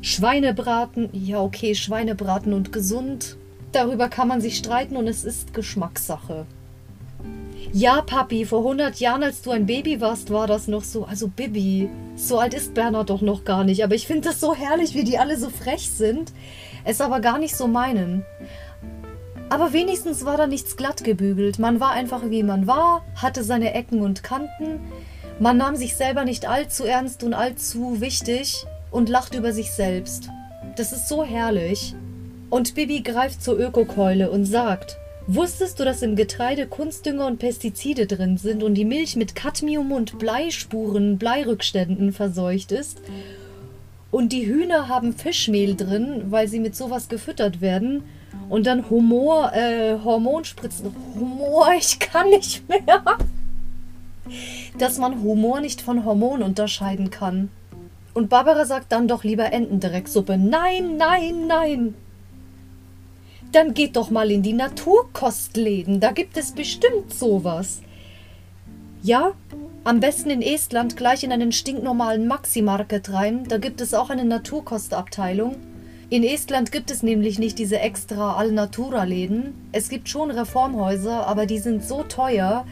Schweinebraten, 0.00 1.08
ja 1.12 1.40
okay, 1.40 1.74
Schweinebraten 1.74 2.52
und 2.52 2.70
gesund, 2.70 3.36
darüber 3.72 4.08
kann 4.08 4.28
man 4.28 4.40
sich 4.40 4.58
streiten 4.58 4.96
und 4.96 5.08
es 5.08 5.24
ist 5.24 5.54
Geschmackssache. 5.54 6.46
Ja, 7.72 8.00
Papi, 8.00 8.46
vor 8.46 8.60
100 8.60 9.00
Jahren, 9.00 9.22
als 9.22 9.42
du 9.42 9.50
ein 9.50 9.66
Baby 9.66 10.00
warst, 10.00 10.30
war 10.30 10.46
das 10.46 10.68
noch 10.68 10.84
so. 10.84 11.04
Also 11.04 11.28
Bibi, 11.28 11.90
so 12.14 12.38
alt 12.38 12.54
ist 12.54 12.74
Bernhard 12.74 13.10
doch 13.10 13.20
noch 13.20 13.44
gar 13.44 13.64
nicht. 13.64 13.84
Aber 13.84 13.94
ich 13.94 14.06
finde 14.06 14.28
das 14.28 14.40
so 14.40 14.54
herrlich, 14.54 14.94
wie 14.94 15.04
die 15.04 15.18
alle 15.18 15.36
so 15.36 15.50
frech 15.50 15.90
sind, 15.90 16.32
es 16.84 17.00
aber 17.00 17.20
gar 17.20 17.38
nicht 17.38 17.56
so 17.56 17.66
meinen. 17.66 18.24
Aber 19.48 19.72
wenigstens 19.72 20.24
war 20.24 20.36
da 20.36 20.46
nichts 20.46 20.76
glatt 20.76 21.04
gebügelt. 21.04 21.58
Man 21.58 21.80
war 21.80 21.90
einfach 21.90 22.22
wie 22.30 22.42
man 22.42 22.66
war, 22.66 23.04
hatte 23.14 23.44
seine 23.44 23.74
Ecken 23.74 24.00
und 24.00 24.22
Kanten. 24.22 24.80
Man 25.38 25.56
nahm 25.56 25.76
sich 25.76 25.96
selber 25.96 26.24
nicht 26.24 26.48
allzu 26.48 26.84
ernst 26.84 27.22
und 27.22 27.34
allzu 27.34 28.00
wichtig 28.00 28.64
und 28.90 29.08
lacht 29.08 29.34
über 29.34 29.52
sich 29.52 29.72
selbst. 29.72 30.30
Das 30.76 30.92
ist 30.92 31.08
so 31.08 31.24
herrlich. 31.24 31.94
Und 32.48 32.74
Bibi 32.74 33.02
greift 33.02 33.42
zur 33.42 33.58
Ökokeule 33.58 34.30
und 34.30 34.44
sagt, 34.46 34.98
Wusstest 35.28 35.80
du, 35.80 35.84
dass 35.84 36.02
im 36.02 36.14
Getreide 36.14 36.68
Kunstdünger 36.68 37.26
und 37.26 37.38
Pestizide 37.38 38.06
drin 38.06 38.38
sind 38.38 38.62
und 38.62 38.74
die 38.74 38.84
Milch 38.84 39.16
mit 39.16 39.34
Cadmium 39.34 39.90
und 39.90 40.20
Bleispuren, 40.20 41.18
Bleirückständen 41.18 42.12
verseucht 42.12 42.70
ist? 42.70 43.00
Und 44.12 44.32
die 44.32 44.46
Hühner 44.46 44.88
haben 44.88 45.12
Fischmehl 45.12 45.74
drin, 45.74 46.26
weil 46.30 46.46
sie 46.46 46.60
mit 46.60 46.76
sowas 46.76 47.08
gefüttert 47.08 47.60
werden. 47.60 48.04
Und 48.48 48.66
dann 48.66 48.88
Humor, 48.88 49.52
äh, 49.52 49.98
Hormonspritzen. 50.04 50.94
Humor, 51.18 51.70
ich 51.76 51.98
kann 51.98 52.30
nicht 52.30 52.68
mehr. 52.68 53.02
Dass 54.78 54.98
man 54.98 55.22
Humor 55.22 55.60
nicht 55.60 55.80
von 55.80 56.04
Hormon 56.04 56.42
unterscheiden 56.42 57.10
kann. 57.10 57.50
Und 58.14 58.28
Barbara 58.30 58.64
sagt 58.64 58.92
dann 58.92 59.08
doch 59.08 59.24
lieber 59.24 59.52
Entendrecksuppe. 59.52 60.38
Nein, 60.38 60.96
nein, 60.96 61.48
nein. 61.48 61.94
Dann 63.56 63.72
geht 63.72 63.96
doch 63.96 64.10
mal 64.10 64.30
in 64.30 64.42
die 64.42 64.52
Naturkostläden, 64.52 65.98
da 65.98 66.12
gibt 66.12 66.36
es 66.36 66.52
bestimmt 66.52 67.10
sowas. 67.10 67.80
Ja, 69.02 69.32
am 69.82 69.98
besten 69.98 70.28
in 70.28 70.42
Estland 70.42 70.94
gleich 70.98 71.24
in 71.24 71.32
einen 71.32 71.52
stinknormalen 71.52 72.28
Maxi-Market 72.28 73.14
rein, 73.14 73.44
da 73.48 73.56
gibt 73.56 73.80
es 73.80 73.94
auch 73.94 74.10
eine 74.10 74.26
Naturkostabteilung. 74.26 75.56
In 76.10 76.22
Estland 76.22 76.70
gibt 76.70 76.90
es 76.90 77.02
nämlich 77.02 77.38
nicht 77.38 77.58
diese 77.58 77.78
extra 77.78 78.36
Alnatura-Läden. 78.36 79.54
Es 79.72 79.88
gibt 79.88 80.10
schon 80.10 80.30
Reformhäuser, 80.30 81.26
aber 81.26 81.46
die 81.46 81.58
sind 81.58 81.82
so 81.82 82.02
teuer, 82.02 82.66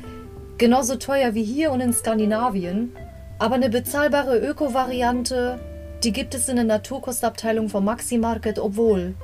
genauso 0.58 0.96
teuer 0.96 1.32
wie 1.32 1.44
hier 1.44 1.72
und 1.72 1.80
in 1.80 1.94
Skandinavien. 1.94 2.92
Aber 3.38 3.54
eine 3.54 3.70
bezahlbare 3.70 4.36
Öko-Variante, 4.36 5.58
die 6.02 6.12
gibt 6.12 6.34
es 6.34 6.50
in 6.50 6.56
der 6.56 6.66
Naturkostabteilung 6.66 7.70
vom 7.70 7.86
Maxi 7.86 8.18
Market, 8.18 8.58
obwohl 8.58 9.14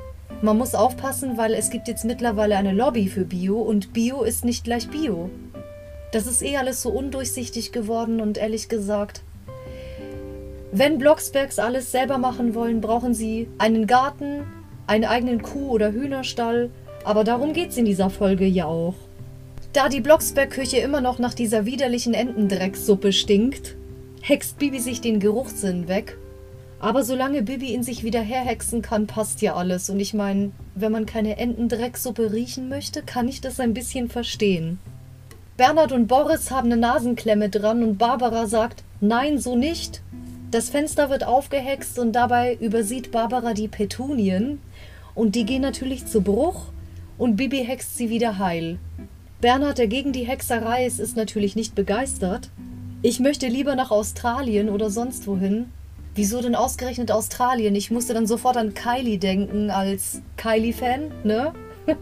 man 0.42 0.56
muss 0.56 0.74
aufpassen, 0.74 1.36
weil 1.36 1.54
es 1.54 1.70
gibt 1.70 1.88
jetzt 1.88 2.04
mittlerweile 2.04 2.56
eine 2.56 2.72
Lobby 2.72 3.08
für 3.08 3.24
Bio 3.24 3.60
und 3.60 3.92
Bio 3.92 4.22
ist 4.22 4.44
nicht 4.44 4.64
gleich 4.64 4.88
Bio. 4.88 5.30
Das 6.12 6.26
ist 6.26 6.42
eh 6.42 6.56
alles 6.56 6.82
so 6.82 6.90
undurchsichtig 6.90 7.72
geworden 7.72 8.20
und 8.20 8.38
ehrlich 8.38 8.68
gesagt, 8.68 9.22
wenn 10.72 10.98
Blocksbergs 10.98 11.58
alles 11.58 11.90
selber 11.90 12.18
machen 12.18 12.54
wollen, 12.54 12.80
brauchen 12.80 13.12
sie 13.12 13.48
einen 13.58 13.86
Garten, 13.86 14.44
einen 14.86 15.04
eigenen 15.04 15.42
Kuh- 15.42 15.70
oder 15.70 15.92
Hühnerstall, 15.92 16.70
aber 17.04 17.24
darum 17.24 17.52
geht's 17.52 17.76
in 17.76 17.84
dieser 17.84 18.08
Folge 18.08 18.46
ja 18.46 18.66
auch. 18.66 18.94
Da 19.72 19.88
die 19.88 20.00
Blocksberg-Küche 20.00 20.78
immer 20.78 21.00
noch 21.00 21.18
nach 21.18 21.34
dieser 21.34 21.64
widerlichen 21.64 22.14
Entendrecksuppe 22.14 23.12
stinkt, 23.12 23.76
hext 24.20 24.58
Bibi 24.58 24.80
sich 24.80 25.00
den 25.00 25.20
Geruchssinn 25.20 25.86
weg 25.86 26.16
aber 26.80 27.04
solange 27.04 27.42
Bibi 27.42 27.74
in 27.74 27.82
sich 27.82 28.04
wieder 28.04 28.22
herhexen 28.22 28.80
kann, 28.80 29.06
passt 29.06 29.42
ja 29.42 29.54
alles. 29.54 29.90
Und 29.90 30.00
ich 30.00 30.14
meine, 30.14 30.50
wenn 30.74 30.90
man 30.90 31.04
keine 31.04 31.36
Entendrecksuppe 31.36 32.32
riechen 32.32 32.70
möchte, 32.70 33.02
kann 33.02 33.28
ich 33.28 33.42
das 33.42 33.60
ein 33.60 33.74
bisschen 33.74 34.08
verstehen. 34.08 34.78
Bernhard 35.58 35.92
und 35.92 36.06
Boris 36.06 36.50
haben 36.50 36.72
eine 36.72 36.80
Nasenklemme 36.80 37.50
dran 37.50 37.84
und 37.84 37.98
Barbara 37.98 38.46
sagt, 38.46 38.82
nein, 39.02 39.38
so 39.38 39.56
nicht. 39.56 40.00
Das 40.50 40.70
Fenster 40.70 41.10
wird 41.10 41.22
aufgehext 41.22 41.98
und 41.98 42.12
dabei 42.12 42.54
übersieht 42.54 43.10
Barbara 43.10 43.52
die 43.52 43.68
Petunien 43.68 44.58
und 45.14 45.34
die 45.34 45.44
gehen 45.44 45.60
natürlich 45.60 46.06
zu 46.06 46.22
Bruch 46.22 46.72
und 47.18 47.36
Bibi 47.36 47.58
hext 47.58 47.98
sie 47.98 48.08
wieder 48.08 48.38
heil. 48.38 48.78
Bernhard, 49.42 49.76
der 49.76 49.86
gegen 49.86 50.12
die 50.12 50.26
Hexerei 50.26 50.86
ist, 50.86 50.98
ist 50.98 51.16
natürlich 51.16 51.56
nicht 51.56 51.74
begeistert. 51.74 52.48
Ich 53.02 53.20
möchte 53.20 53.46
lieber 53.46 53.74
nach 53.74 53.90
Australien 53.90 54.70
oder 54.70 54.88
sonst 54.88 55.26
wohin, 55.26 55.66
Wieso 56.14 56.42
denn 56.42 56.54
ausgerechnet 56.54 57.12
Australien? 57.12 57.74
Ich 57.74 57.90
musste 57.90 58.14
dann 58.14 58.26
sofort 58.26 58.56
an 58.56 58.74
Kylie 58.74 59.18
denken 59.18 59.70
als 59.70 60.22
Kylie-Fan, 60.36 61.12
ne? 61.22 61.52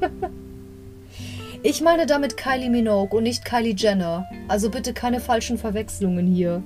ich 1.62 1.83
meine 1.83 2.07
damit 2.07 2.37
Kylie 2.37 2.71
Minogue 2.71 3.17
und 3.17 3.25
nicht 3.25 3.45
Kylie 3.45 3.75
Jenner. 3.77 4.25
Also 4.49 4.71
bitte 4.71 4.95
keine 4.95 5.21
falschen 5.21 5.59
Verwechslungen 5.59 6.27
hier. 6.27 6.62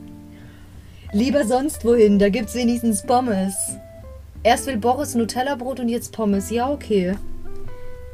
Lieber 1.13 1.45
sonst 1.45 1.85
wohin, 1.85 2.19
da 2.19 2.29
gibt's 2.29 2.55
wenigstens 2.55 3.03
Pommes. 3.03 3.55
Erst 4.45 4.67
will 4.67 4.79
Boris 4.79 5.15
Nutella-Brot 5.15 5.81
und 5.81 5.89
jetzt 5.89 6.13
Pommes. 6.13 6.49
Ja, 6.51 6.71
okay. 6.71 7.17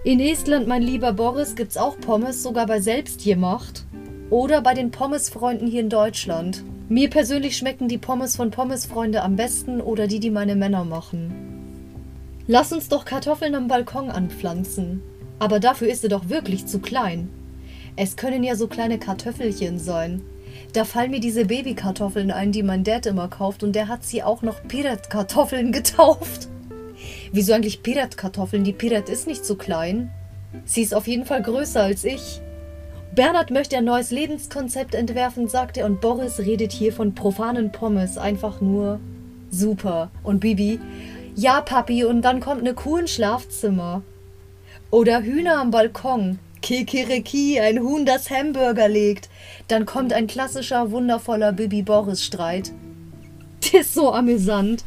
In 0.04 0.20
Estland, 0.20 0.66
mein 0.66 0.82
lieber 0.82 1.12
Boris, 1.12 1.54
gibt's 1.54 1.76
auch 1.76 2.00
Pommes, 2.00 2.42
sogar 2.42 2.66
bei 2.66 2.80
Selbstgemacht. 2.80 3.84
Oder 4.30 4.60
bei 4.60 4.74
den 4.74 4.90
Pommesfreunden 4.90 5.66
hier 5.68 5.80
in 5.80 5.88
Deutschland. 5.88 6.62
Mir 6.90 7.08
persönlich 7.08 7.56
schmecken 7.56 7.88
die 7.88 7.98
Pommes 7.98 8.36
von 8.36 8.50
Pommesfreunde 8.50 9.22
am 9.22 9.36
besten 9.36 9.80
oder 9.80 10.06
die, 10.06 10.20
die 10.20 10.30
meine 10.30 10.54
Männer 10.54 10.84
machen. 10.84 11.48
Lass 12.46 12.72
uns 12.72 12.88
doch 12.88 13.04
Kartoffeln 13.04 13.54
am 13.54 13.68
Balkon 13.68 14.10
anpflanzen. 14.10 15.02
Aber 15.38 15.60
dafür 15.60 15.88
ist 15.88 16.02
sie 16.02 16.08
doch 16.08 16.28
wirklich 16.28 16.66
zu 16.66 16.78
klein. 16.80 17.28
Es 17.96 18.16
können 18.16 18.42
ja 18.42 18.54
so 18.54 18.68
kleine 18.68 18.98
Kartoffelchen 18.98 19.78
sein. 19.78 20.22
Da 20.72 20.84
fallen 20.84 21.10
mir 21.10 21.20
diese 21.20 21.46
Babykartoffeln 21.46 22.30
ein, 22.30 22.52
die 22.52 22.62
mein 22.62 22.84
Dad 22.84 23.06
immer 23.06 23.28
kauft, 23.28 23.62
und 23.62 23.72
der 23.72 23.88
hat 23.88 24.04
sie 24.04 24.22
auch 24.22 24.42
noch 24.42 24.62
Pirat-Kartoffeln 24.66 25.72
getauft. 25.72 26.48
Wieso 27.32 27.52
eigentlich 27.52 27.82
Pirat-Kartoffeln? 27.82 28.64
Die 28.64 28.72
Pirat 28.72 29.08
ist 29.08 29.26
nicht 29.26 29.44
so 29.44 29.56
klein. 29.56 30.10
Sie 30.64 30.82
ist 30.82 30.94
auf 30.94 31.06
jeden 31.06 31.24
Fall 31.24 31.42
größer 31.42 31.82
als 31.82 32.04
ich. 32.04 32.40
Bernhard 33.18 33.50
möchte 33.50 33.76
ein 33.76 33.84
neues 33.84 34.12
Lebenskonzept 34.12 34.94
entwerfen, 34.94 35.48
sagt 35.48 35.76
er, 35.76 35.86
und 35.86 36.00
Boris 36.00 36.38
redet 36.38 36.70
hier 36.70 36.92
von 36.92 37.16
profanen 37.16 37.72
Pommes. 37.72 38.16
Einfach 38.16 38.60
nur 38.60 39.00
super. 39.50 40.12
Und 40.22 40.38
Bibi, 40.38 40.78
ja, 41.34 41.60
Papi, 41.60 42.04
und 42.04 42.22
dann 42.22 42.38
kommt 42.38 42.60
eine 42.60 42.74
Kuh 42.74 42.98
ins 42.98 43.10
Schlafzimmer. 43.10 44.02
Oder 44.92 45.20
Hühner 45.20 45.58
am 45.58 45.72
Balkon. 45.72 46.38
Kikiriki, 46.62 47.58
ein 47.58 47.80
Huhn, 47.80 48.06
das 48.06 48.30
Hamburger 48.30 48.88
legt. 48.88 49.28
Dann 49.66 49.84
kommt 49.84 50.12
ein 50.12 50.28
klassischer, 50.28 50.92
wundervoller 50.92 51.50
Bibi-Boris-Streit. 51.50 52.70
Das 53.60 53.80
ist 53.80 53.94
so 53.94 54.12
amüsant. 54.12 54.84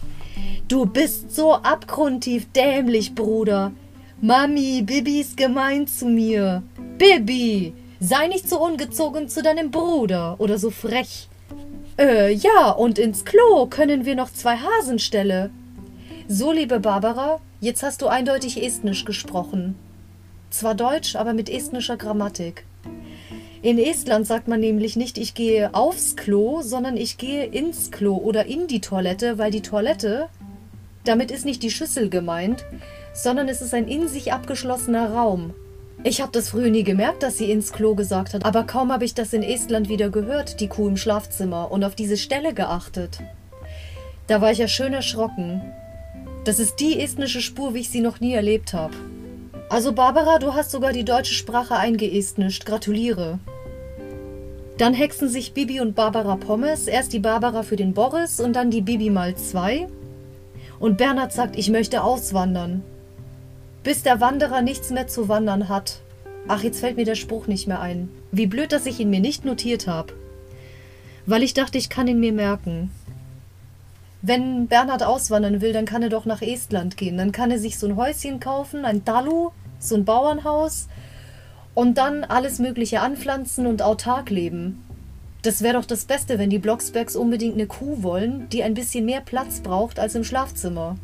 Du 0.69 0.85
bist 0.85 1.35
so 1.35 1.55
abgrundtief 1.55 2.49
dämlich, 2.53 3.13
Bruder. 3.13 3.73
Mami, 4.21 4.83
Bibi 4.83 5.19
ist 5.19 5.35
gemein 5.35 5.85
zu 5.85 6.05
mir. 6.05 6.63
Bibi, 6.97 7.73
Sei 8.03 8.25
nicht 8.25 8.49
so 8.49 8.59
ungezogen 8.59 9.29
zu 9.29 9.43
deinem 9.43 9.69
Bruder 9.69 10.37
oder 10.39 10.57
so 10.57 10.71
frech. 10.71 11.29
Äh, 11.99 12.33
ja, 12.33 12.71
und 12.71 12.97
ins 12.97 13.25
Klo 13.25 13.67
können 13.67 14.05
wir 14.05 14.15
noch 14.15 14.33
zwei 14.33 14.57
Hasenställe. 14.57 15.51
So, 16.27 16.51
liebe 16.51 16.79
Barbara, 16.79 17.39
jetzt 17.59 17.83
hast 17.83 18.01
du 18.01 18.07
eindeutig 18.07 18.65
Estnisch 18.65 19.05
gesprochen. 19.05 19.75
Zwar 20.49 20.73
Deutsch, 20.73 21.15
aber 21.15 21.33
mit 21.33 21.47
estnischer 21.47 21.95
Grammatik. 21.95 22.65
In 23.61 23.77
Estland 23.77 24.25
sagt 24.25 24.47
man 24.47 24.61
nämlich 24.61 24.95
nicht, 24.95 25.19
ich 25.19 25.35
gehe 25.35 25.75
aufs 25.75 26.15
Klo, 26.15 26.63
sondern 26.63 26.97
ich 26.97 27.19
gehe 27.19 27.45
ins 27.45 27.91
Klo 27.91 28.17
oder 28.17 28.47
in 28.47 28.65
die 28.65 28.81
Toilette, 28.81 29.37
weil 29.37 29.51
die 29.51 29.61
Toilette, 29.61 30.27
damit 31.03 31.29
ist 31.29 31.45
nicht 31.45 31.61
die 31.61 31.69
Schüssel 31.69 32.09
gemeint, 32.09 32.65
sondern 33.13 33.47
es 33.47 33.61
ist 33.61 33.75
ein 33.75 33.87
in 33.87 34.07
sich 34.07 34.33
abgeschlossener 34.33 35.13
Raum. 35.13 35.53
Ich 36.03 36.19
habe 36.19 36.31
das 36.31 36.49
früher 36.49 36.71
nie 36.71 36.83
gemerkt, 36.83 37.21
dass 37.21 37.37
sie 37.37 37.51
ins 37.51 37.71
Klo 37.71 37.93
gesagt 37.93 38.33
hat, 38.33 38.43
aber 38.43 38.63
kaum 38.63 38.91
habe 38.91 39.05
ich 39.05 39.13
das 39.13 39.33
in 39.33 39.43
Estland 39.43 39.87
wieder 39.87 40.09
gehört, 40.09 40.59
die 40.59 40.67
Kuh 40.67 40.87
im 40.87 40.97
Schlafzimmer, 40.97 41.71
und 41.71 41.83
auf 41.83 41.93
diese 41.93 42.17
Stelle 42.17 42.55
geachtet. 42.55 43.19
Da 44.25 44.41
war 44.41 44.51
ich 44.51 44.57
ja 44.57 44.67
schön 44.67 44.93
erschrocken. 44.93 45.61
Das 46.43 46.57
ist 46.57 46.79
die 46.79 46.99
estnische 46.99 47.39
Spur, 47.39 47.75
wie 47.75 47.81
ich 47.81 47.91
sie 47.91 48.01
noch 48.01 48.19
nie 48.19 48.33
erlebt 48.33 48.73
habe. 48.73 48.95
Also 49.69 49.93
Barbara, 49.93 50.39
du 50.39 50.55
hast 50.55 50.71
sogar 50.71 50.91
die 50.91 51.05
deutsche 51.05 51.35
Sprache 51.35 51.75
eingeestnischt. 51.75 52.65
Gratuliere. 52.65 53.37
Dann 54.79 54.95
hexen 54.95 55.29
sich 55.29 55.53
Bibi 55.53 55.81
und 55.81 55.93
Barbara 55.93 56.35
Pommes. 56.35 56.87
Erst 56.87 57.13
die 57.13 57.19
Barbara 57.19 57.61
für 57.61 57.75
den 57.75 57.93
Boris 57.93 58.39
und 58.39 58.53
dann 58.53 58.71
die 58.71 58.81
Bibi 58.81 59.11
mal 59.11 59.35
zwei. 59.35 59.87
Und 60.79 60.97
Bernhard 60.97 61.31
sagt, 61.31 61.59
ich 61.59 61.69
möchte 61.69 62.03
auswandern 62.03 62.81
bis 63.83 64.03
der 64.03 64.21
Wanderer 64.21 64.61
nichts 64.61 64.89
mehr 64.91 65.07
zu 65.07 65.27
wandern 65.27 65.69
hat. 65.69 66.01
Ach, 66.47 66.63
jetzt 66.63 66.79
fällt 66.79 66.97
mir 66.97 67.05
der 67.05 67.15
Spruch 67.15 67.47
nicht 67.47 67.67
mehr 67.67 67.79
ein. 67.79 68.09
Wie 68.31 68.47
blöd, 68.47 68.71
dass 68.71 68.85
ich 68.85 68.99
ihn 68.99 69.09
mir 69.09 69.19
nicht 69.19 69.45
notiert 69.45 69.87
habe. 69.87 70.13
Weil 71.25 71.43
ich 71.43 71.53
dachte, 71.53 71.77
ich 71.77 71.89
kann 71.89 72.07
ihn 72.07 72.19
mir 72.19 72.33
merken. 72.33 72.91
Wenn 74.21 74.67
Bernhard 74.67 75.03
auswandern 75.03 75.61
will, 75.61 75.73
dann 75.73 75.85
kann 75.85 76.03
er 76.03 76.09
doch 76.09 76.25
nach 76.25 76.41
Estland 76.41 76.97
gehen. 76.97 77.17
Dann 77.17 77.31
kann 77.31 77.51
er 77.51 77.59
sich 77.59 77.79
so 77.79 77.87
ein 77.87 77.95
Häuschen 77.95 78.39
kaufen, 78.39 78.85
ein 78.85 79.03
Dalu, 79.03 79.49
so 79.79 79.95
ein 79.95 80.05
Bauernhaus. 80.05 80.87
Und 81.73 81.97
dann 81.97 82.23
alles 82.23 82.59
Mögliche 82.59 83.01
anpflanzen 83.01 83.65
und 83.65 83.81
autark 83.81 84.29
leben. 84.29 84.83
Das 85.41 85.63
wäre 85.63 85.73
doch 85.73 85.85
das 85.85 86.05
Beste, 86.05 86.37
wenn 86.37 86.51
die 86.51 86.59
Blocksbergs 86.59 87.15
unbedingt 87.15 87.55
eine 87.55 87.65
Kuh 87.65 88.03
wollen, 88.03 88.47
die 88.49 88.61
ein 88.61 88.75
bisschen 88.75 89.05
mehr 89.05 89.21
Platz 89.21 89.61
braucht 89.61 89.97
als 89.99 90.13
im 90.13 90.23
Schlafzimmer. 90.23 90.97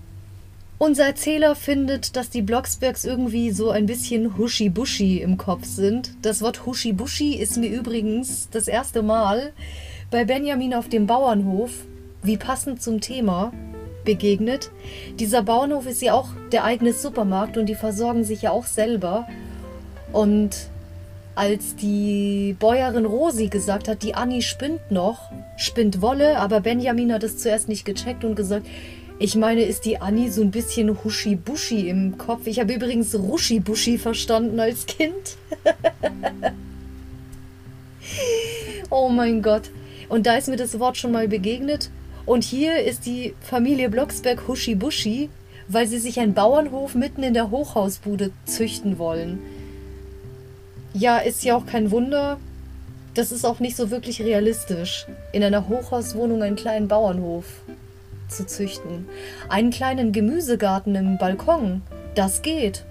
Unser 0.79 1.07
Erzähler 1.07 1.55
findet, 1.55 2.15
dass 2.15 2.29
die 2.29 2.43
Blocksbergs 2.43 3.03
irgendwie 3.03 3.49
so 3.49 3.71
ein 3.71 3.87
bisschen 3.87 4.37
huschi-buschi 4.37 5.21
im 5.21 5.37
Kopf 5.37 5.65
sind. 5.65 6.11
Das 6.21 6.43
Wort 6.43 6.67
huschi-buschi 6.67 7.33
ist 7.33 7.57
mir 7.57 7.69
übrigens 7.69 8.47
das 8.51 8.67
erste 8.67 9.01
Mal 9.01 9.53
bei 10.11 10.23
Benjamin 10.23 10.75
auf 10.75 10.87
dem 10.87 11.07
Bauernhof, 11.07 11.71
wie 12.21 12.37
passend 12.37 12.83
zum 12.83 13.01
Thema, 13.01 13.51
begegnet. 14.05 14.69
Dieser 15.19 15.41
Bauernhof 15.41 15.87
ist 15.87 16.03
ja 16.03 16.13
auch 16.13 16.29
der 16.51 16.63
eigene 16.63 16.93
Supermarkt 16.93 17.57
und 17.57 17.65
die 17.65 17.75
versorgen 17.75 18.23
sich 18.23 18.43
ja 18.43 18.51
auch 18.51 18.67
selber. 18.67 19.27
Und 20.13 20.51
als 21.33 21.75
die 21.75 22.55
Bäuerin 22.59 23.07
Rosi 23.07 23.47
gesagt 23.47 23.87
hat, 23.87 24.03
die 24.03 24.13
Anni 24.13 24.43
spinnt 24.43 24.91
noch, 24.91 25.31
spinnt 25.57 26.03
Wolle, 26.03 26.37
aber 26.37 26.61
Benjamin 26.61 27.11
hat 27.11 27.23
es 27.23 27.39
zuerst 27.39 27.67
nicht 27.67 27.83
gecheckt 27.83 28.23
und 28.23 28.35
gesagt, 28.35 28.67
ich 29.19 29.35
meine, 29.35 29.63
ist 29.63 29.85
die 29.85 29.99
Anni 29.99 30.29
so 30.29 30.41
ein 30.41 30.51
bisschen 30.51 31.03
Huschi-Buschi 31.03 31.89
im 31.89 32.17
Kopf? 32.19 32.45
Ich 32.45 32.59
habe 32.59 32.73
übrigens 32.73 33.15
Ruschi-Buschi 33.15 33.97
verstanden 33.97 34.59
als 34.59 34.85
Kind. 34.85 35.37
oh 38.91 39.09
mein 39.09 39.41
Gott. 39.41 39.63
Und 40.07 40.27
da 40.27 40.37
ist 40.37 40.47
mir 40.47 40.55
das 40.55 40.79
Wort 40.79 40.97
schon 40.97 41.11
mal 41.11 41.27
begegnet. 41.27 41.89
Und 42.27 42.43
hier 42.43 42.83
ist 42.83 43.07
die 43.07 43.33
Familie 43.41 43.89
Blocksberg 43.89 44.47
Huschi-Buschi, 44.47 45.29
weil 45.67 45.87
sie 45.87 45.99
sich 45.99 46.19
einen 46.19 46.35
Bauernhof 46.35 46.93
mitten 46.93 47.23
in 47.23 47.33
der 47.33 47.49
Hochhausbude 47.49 48.31
züchten 48.45 48.99
wollen. 48.99 49.39
Ja, 50.93 51.17
ist 51.17 51.43
ja 51.43 51.55
auch 51.55 51.65
kein 51.65 51.89
Wunder. 51.89 52.37
Das 53.15 53.31
ist 53.31 53.45
auch 53.45 53.59
nicht 53.59 53.75
so 53.75 53.89
wirklich 53.89 54.21
realistisch. 54.21 55.07
In 55.33 55.43
einer 55.43 55.67
Hochhauswohnung 55.67 56.43
einen 56.43 56.55
kleinen 56.55 56.87
Bauernhof 56.87 57.45
zu 58.27 58.45
züchten. 58.45 59.07
Einen 59.49 59.71
kleinen 59.71 60.11
Gemüsegarten 60.11 60.95
im 60.95 61.17
Balkon, 61.17 61.81
das 62.15 62.41
geht. 62.41 62.85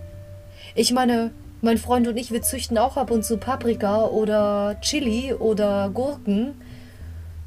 Ich 0.74 0.92
meine, 0.92 1.30
mein 1.62 1.78
Freund 1.78 2.06
und 2.06 2.16
ich, 2.16 2.30
wir 2.30 2.42
züchten 2.42 2.78
auch 2.78 2.96
ab 2.96 3.10
und 3.10 3.24
zu 3.24 3.38
Paprika 3.38 4.04
oder 4.04 4.76
Chili 4.80 5.32
oder 5.32 5.90
Gurken. 5.92 6.54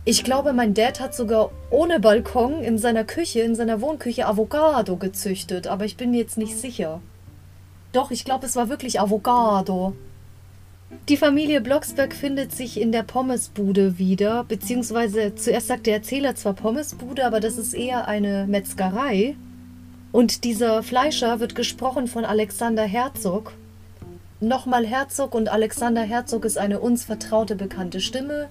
Ich 0.04 0.24
glaube, 0.24 0.54
mein 0.54 0.74
Dad 0.74 1.00
hat 1.00 1.14
sogar 1.14 1.52
ohne 1.70 2.00
Balkon 2.00 2.64
in 2.64 2.78
seiner 2.78 3.04
Küche, 3.04 3.42
in 3.42 3.56
seiner 3.56 3.82
Wohnküche 3.82 4.26
Avocado 4.26 4.96
gezüchtet, 4.96 5.68
aber 5.68 5.86
ich 5.86 5.98
bin 5.98 6.12
mir 6.12 6.18
jetzt 6.18 6.38
nicht 6.38 6.58
sicher. 6.58 7.02
Doch, 7.92 8.12
ich 8.12 8.26
glaube, 8.26 8.46
es 8.46 8.56
war 8.56 8.70
wirklich 8.70 9.00
Avocado. 9.00 9.94
Die 11.08 11.18
Familie 11.18 11.62
Blocksberg 11.62 12.16
findet 12.16 12.52
sich 12.52 12.82
in 12.82 12.92
der 12.92 13.04
Pommesbude 13.04 14.00
wieder, 14.00 14.44
beziehungsweise 14.44 15.36
zuerst 15.36 15.68
sagt 15.68 15.86
der 15.86 15.96
Erzähler 15.96 16.36
zwar 16.36 16.54
Pommesbude, 16.54 17.26
aber 17.26 17.40
das 17.40 17.60
ist 17.60 17.76
eher 17.76 18.08
eine 18.08 18.48
Metzgerei. 18.48 19.36
Und 20.12 20.44
dieser 20.44 20.82
Fleischer 20.82 21.40
wird 21.40 21.54
gesprochen 21.54 22.08
von 22.08 22.26
Alexander 22.26 22.84
Herzog. 22.84 23.54
Nochmal 24.40 24.86
Herzog 24.86 25.36
und 25.36 25.50
Alexander 25.50 26.02
Herzog 26.02 26.46
ist 26.46 26.58
eine 26.58 26.80
uns 26.80 27.04
vertraute 27.06 27.56
bekannte 27.56 28.02
Stimme, 28.02 28.48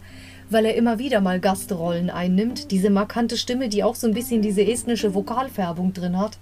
weil 0.49 0.65
er 0.65 0.77
immer 0.77 1.01
wieder 1.01 1.21
mal 1.21 1.41
Gastrollen 1.41 2.09
einnimmt. 2.09 2.71
Diese 2.71 2.91
markante 2.91 3.37
Stimme, 3.37 3.69
die 3.69 3.83
auch 3.83 3.97
so 3.97 4.07
ein 4.07 4.15
bisschen 4.15 4.43
diese 4.43 4.65
estnische 4.65 5.13
Vokalfärbung 5.13 5.93
drin 5.93 6.19
hat. 6.19 6.39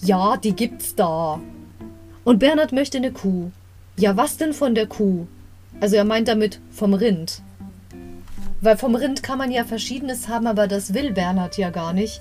Ja, 0.00 0.38
die 0.38 0.56
gibt's 0.56 0.94
da. 0.94 1.40
Und 2.24 2.38
Bernhard 2.38 2.72
möchte 2.72 2.96
eine 2.96 3.12
Kuh. 3.12 3.50
Ja, 3.96 4.16
was 4.16 4.36
denn 4.36 4.52
von 4.52 4.74
der 4.74 4.86
Kuh? 4.86 5.26
Also 5.80 5.96
er 5.96 6.04
meint 6.04 6.28
damit 6.28 6.60
vom 6.70 6.94
Rind. 6.94 7.42
Weil 8.60 8.76
vom 8.76 8.94
Rind 8.94 9.22
kann 9.22 9.38
man 9.38 9.50
ja 9.50 9.64
verschiedenes 9.64 10.28
haben, 10.28 10.46
aber 10.46 10.68
das 10.68 10.94
will 10.94 11.12
Bernhard 11.12 11.58
ja 11.58 11.70
gar 11.70 11.92
nicht. 11.92 12.20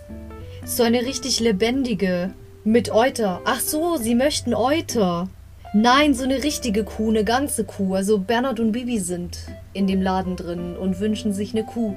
So 0.66 0.84
eine 0.84 1.02
richtig 1.02 1.40
lebendige, 1.40 2.34
mit 2.64 2.92
Euter. 2.92 3.42
Ach 3.46 3.60
so, 3.60 3.98
sie 3.98 4.16
möchten 4.16 4.54
Euter. 4.54 5.30
Nein, 5.74 6.14
so 6.14 6.24
eine 6.24 6.44
richtige 6.44 6.84
Kuh, 6.84 7.10
eine 7.10 7.24
ganze 7.24 7.64
Kuh. 7.64 7.96
Also 7.96 8.20
Bernhard 8.20 8.60
und 8.60 8.74
Bibi 8.74 9.00
sind 9.00 9.40
in 9.74 9.88
dem 9.88 10.02
Laden 10.02 10.36
drin 10.36 10.76
und 10.76 11.00
wünschen 11.00 11.34
sich 11.34 11.54
eine 11.54 11.64
Kuh. 11.64 11.96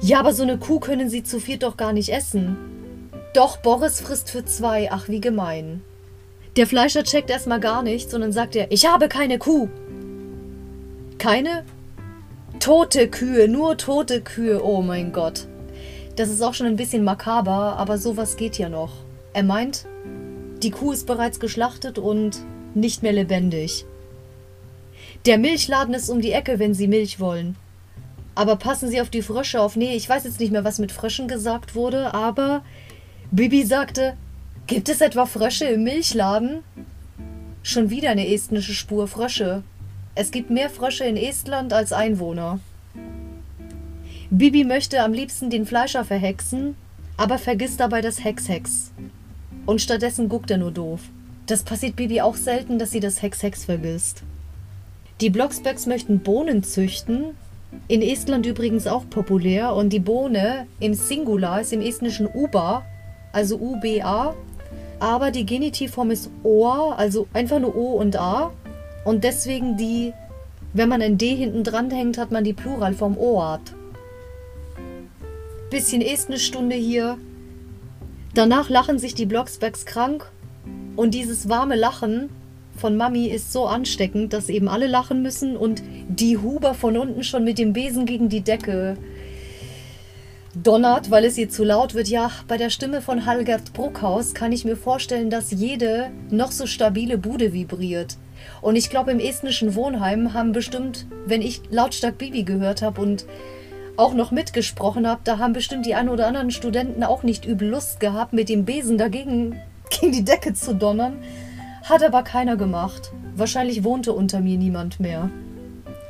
Ja, 0.00 0.20
aber 0.20 0.32
so 0.32 0.42
eine 0.42 0.58
Kuh 0.58 0.78
können 0.78 1.10
sie 1.10 1.22
zu 1.22 1.40
viert 1.40 1.62
doch 1.62 1.76
gar 1.76 1.92
nicht 1.92 2.10
essen. 2.10 2.56
Doch, 3.34 3.56
Boris 3.56 4.00
frisst 4.00 4.30
für 4.30 4.44
zwei. 4.44 4.90
Ach, 4.90 5.08
wie 5.08 5.20
gemein. 5.20 5.82
Der 6.56 6.66
Fleischer 6.66 7.02
checkt 7.02 7.30
erstmal 7.30 7.60
gar 7.60 7.82
nichts, 7.82 8.12
sondern 8.12 8.32
sagt 8.32 8.56
er, 8.56 8.70
ich 8.70 8.86
habe 8.86 9.08
keine 9.08 9.38
Kuh. 9.38 9.68
Keine? 11.16 11.64
Tote 12.60 13.08
Kühe, 13.08 13.48
nur 13.48 13.78
tote 13.78 14.20
Kühe, 14.20 14.62
oh 14.62 14.82
mein 14.82 15.12
Gott. 15.12 15.46
Das 16.16 16.28
ist 16.28 16.42
auch 16.42 16.52
schon 16.52 16.66
ein 16.66 16.76
bisschen 16.76 17.04
makaber, 17.04 17.76
aber 17.78 17.96
sowas 17.96 18.36
geht 18.36 18.58
ja 18.58 18.68
noch. 18.68 18.92
Er 19.32 19.44
meint, 19.44 19.86
die 20.62 20.70
Kuh 20.70 20.92
ist 20.92 21.06
bereits 21.06 21.40
geschlachtet 21.40 21.98
und 21.98 22.40
nicht 22.74 23.02
mehr 23.02 23.12
lebendig. 23.12 23.86
Der 25.24 25.38
Milchladen 25.38 25.94
ist 25.94 26.10
um 26.10 26.20
die 26.20 26.32
Ecke, 26.32 26.58
wenn 26.58 26.74
Sie 26.74 26.86
Milch 26.86 27.18
wollen. 27.18 27.56
Aber 28.34 28.56
passen 28.56 28.90
Sie 28.90 29.00
auf 29.00 29.08
die 29.08 29.22
Frösche 29.22 29.60
auf. 29.60 29.74
Nee, 29.76 29.94
ich 29.94 30.08
weiß 30.08 30.24
jetzt 30.24 30.40
nicht 30.40 30.52
mehr, 30.52 30.64
was 30.64 30.78
mit 30.78 30.92
Fröschen 30.92 31.28
gesagt 31.28 31.74
wurde, 31.74 32.12
aber 32.12 32.62
Bibi 33.30 33.64
sagte, 33.64 34.16
Gibt 34.72 34.88
es 34.88 35.02
etwa 35.02 35.26
Frösche 35.26 35.66
im 35.66 35.84
Milchladen? 35.84 36.60
Schon 37.62 37.90
wieder 37.90 38.08
eine 38.08 38.32
estnische 38.32 38.72
Spur 38.72 39.06
Frösche. 39.06 39.62
Es 40.14 40.30
gibt 40.30 40.48
mehr 40.48 40.70
Frösche 40.70 41.04
in 41.04 41.18
Estland 41.18 41.74
als 41.74 41.92
Einwohner. 41.92 42.58
Bibi 44.30 44.64
möchte 44.64 45.02
am 45.02 45.12
liebsten 45.12 45.50
den 45.50 45.66
Fleischer 45.66 46.06
verhexen, 46.06 46.74
aber 47.18 47.36
vergisst 47.36 47.80
dabei 47.80 48.00
das 48.00 48.24
Hex-Hex. 48.24 48.92
Und 49.66 49.82
stattdessen 49.82 50.30
guckt 50.30 50.50
er 50.50 50.56
nur 50.56 50.72
doof. 50.72 51.02
Das 51.44 51.64
passiert 51.64 51.96
Bibi 51.96 52.22
auch 52.22 52.36
selten, 52.36 52.78
dass 52.78 52.92
sie 52.92 53.00
das 53.00 53.20
Hex-Hex 53.20 53.66
vergisst. 53.66 54.22
Die 55.20 55.28
Blocksbergs 55.28 55.84
möchten 55.84 56.20
Bohnen 56.20 56.62
züchten. 56.62 57.36
In 57.88 58.00
Estland 58.00 58.46
übrigens 58.46 58.86
auch 58.86 59.04
populär. 59.10 59.74
Und 59.74 59.90
die 59.90 60.00
Bohne 60.00 60.66
im 60.80 60.94
Singular 60.94 61.60
ist 61.60 61.74
im 61.74 61.82
estnischen 61.82 62.26
Uba, 62.26 62.86
also 63.32 63.58
UBA, 63.58 64.34
aber 65.02 65.32
die 65.32 65.44
Genitivform 65.44 66.12
ist 66.12 66.30
Ohr, 66.44 66.96
also 66.96 67.26
einfach 67.32 67.58
nur 67.58 67.74
O 67.74 67.94
und 67.94 68.16
A. 68.16 68.52
Und 69.04 69.24
deswegen 69.24 69.76
die, 69.76 70.12
wenn 70.74 70.88
man 70.88 71.02
ein 71.02 71.18
D 71.18 71.34
hinten 71.34 71.64
dran 71.64 71.90
hängt, 71.90 72.18
hat 72.18 72.30
man 72.30 72.44
die 72.44 72.52
Pluralform 72.52 73.18
Oat. 73.18 73.60
Bisschen 75.70 76.02
Estnisch-Stunde 76.02 76.76
hier. 76.76 77.18
Danach 78.34 78.68
lachen 78.68 79.00
sich 79.00 79.14
die 79.14 79.26
Blocksbergs 79.26 79.86
krank. 79.86 80.30
Und 80.94 81.14
dieses 81.14 81.48
warme 81.48 81.74
Lachen 81.74 82.30
von 82.76 82.96
Mami 82.96 83.26
ist 83.26 83.52
so 83.52 83.66
ansteckend, 83.66 84.32
dass 84.32 84.48
eben 84.48 84.68
alle 84.68 84.86
lachen 84.86 85.20
müssen 85.20 85.56
und 85.56 85.82
die 86.08 86.38
Huber 86.38 86.74
von 86.74 86.96
unten 86.96 87.24
schon 87.24 87.42
mit 87.42 87.58
dem 87.58 87.72
Besen 87.72 88.06
gegen 88.06 88.28
die 88.28 88.42
Decke 88.42 88.96
donnert, 90.54 91.10
weil 91.10 91.24
es 91.24 91.38
ihr 91.38 91.48
zu 91.48 91.64
laut 91.64 91.94
wird. 91.94 92.08
Ja, 92.08 92.30
bei 92.48 92.56
der 92.56 92.70
Stimme 92.70 93.00
von 93.00 93.26
Halgert 93.26 93.72
Bruckhaus 93.72 94.34
kann 94.34 94.52
ich 94.52 94.64
mir 94.64 94.76
vorstellen, 94.76 95.30
dass 95.30 95.50
jede 95.50 96.10
noch 96.30 96.52
so 96.52 96.66
stabile 96.66 97.18
Bude 97.18 97.52
vibriert. 97.52 98.16
Und 98.60 98.76
ich 98.76 98.90
glaube, 98.90 99.12
im 99.12 99.20
estnischen 99.20 99.74
Wohnheim 99.74 100.34
haben 100.34 100.52
bestimmt, 100.52 101.06
wenn 101.26 101.42
ich 101.42 101.62
lautstark 101.70 102.18
Bibi 102.18 102.42
gehört 102.42 102.82
habe 102.82 103.00
und 103.00 103.24
auch 103.96 104.14
noch 104.14 104.30
mitgesprochen 104.30 105.06
habe, 105.06 105.20
da 105.24 105.38
haben 105.38 105.52
bestimmt 105.52 105.86
die 105.86 105.94
ein 105.94 106.08
oder 106.08 106.26
anderen 106.26 106.50
Studenten 106.50 107.04
auch 107.04 107.22
nicht 107.22 107.44
übel 107.44 107.68
Lust 107.68 108.00
gehabt, 108.00 108.32
mit 108.32 108.48
dem 108.48 108.64
Besen 108.64 108.98
dagegen 108.98 109.60
gegen 109.90 110.12
die 110.12 110.24
Decke 110.24 110.54
zu 110.54 110.74
donnern. 110.74 111.18
Hat 111.84 112.02
aber 112.02 112.22
keiner 112.22 112.56
gemacht. 112.56 113.12
Wahrscheinlich 113.34 113.84
wohnte 113.84 114.12
unter 114.12 114.40
mir 114.40 114.58
niemand 114.58 115.00
mehr. 115.00 115.30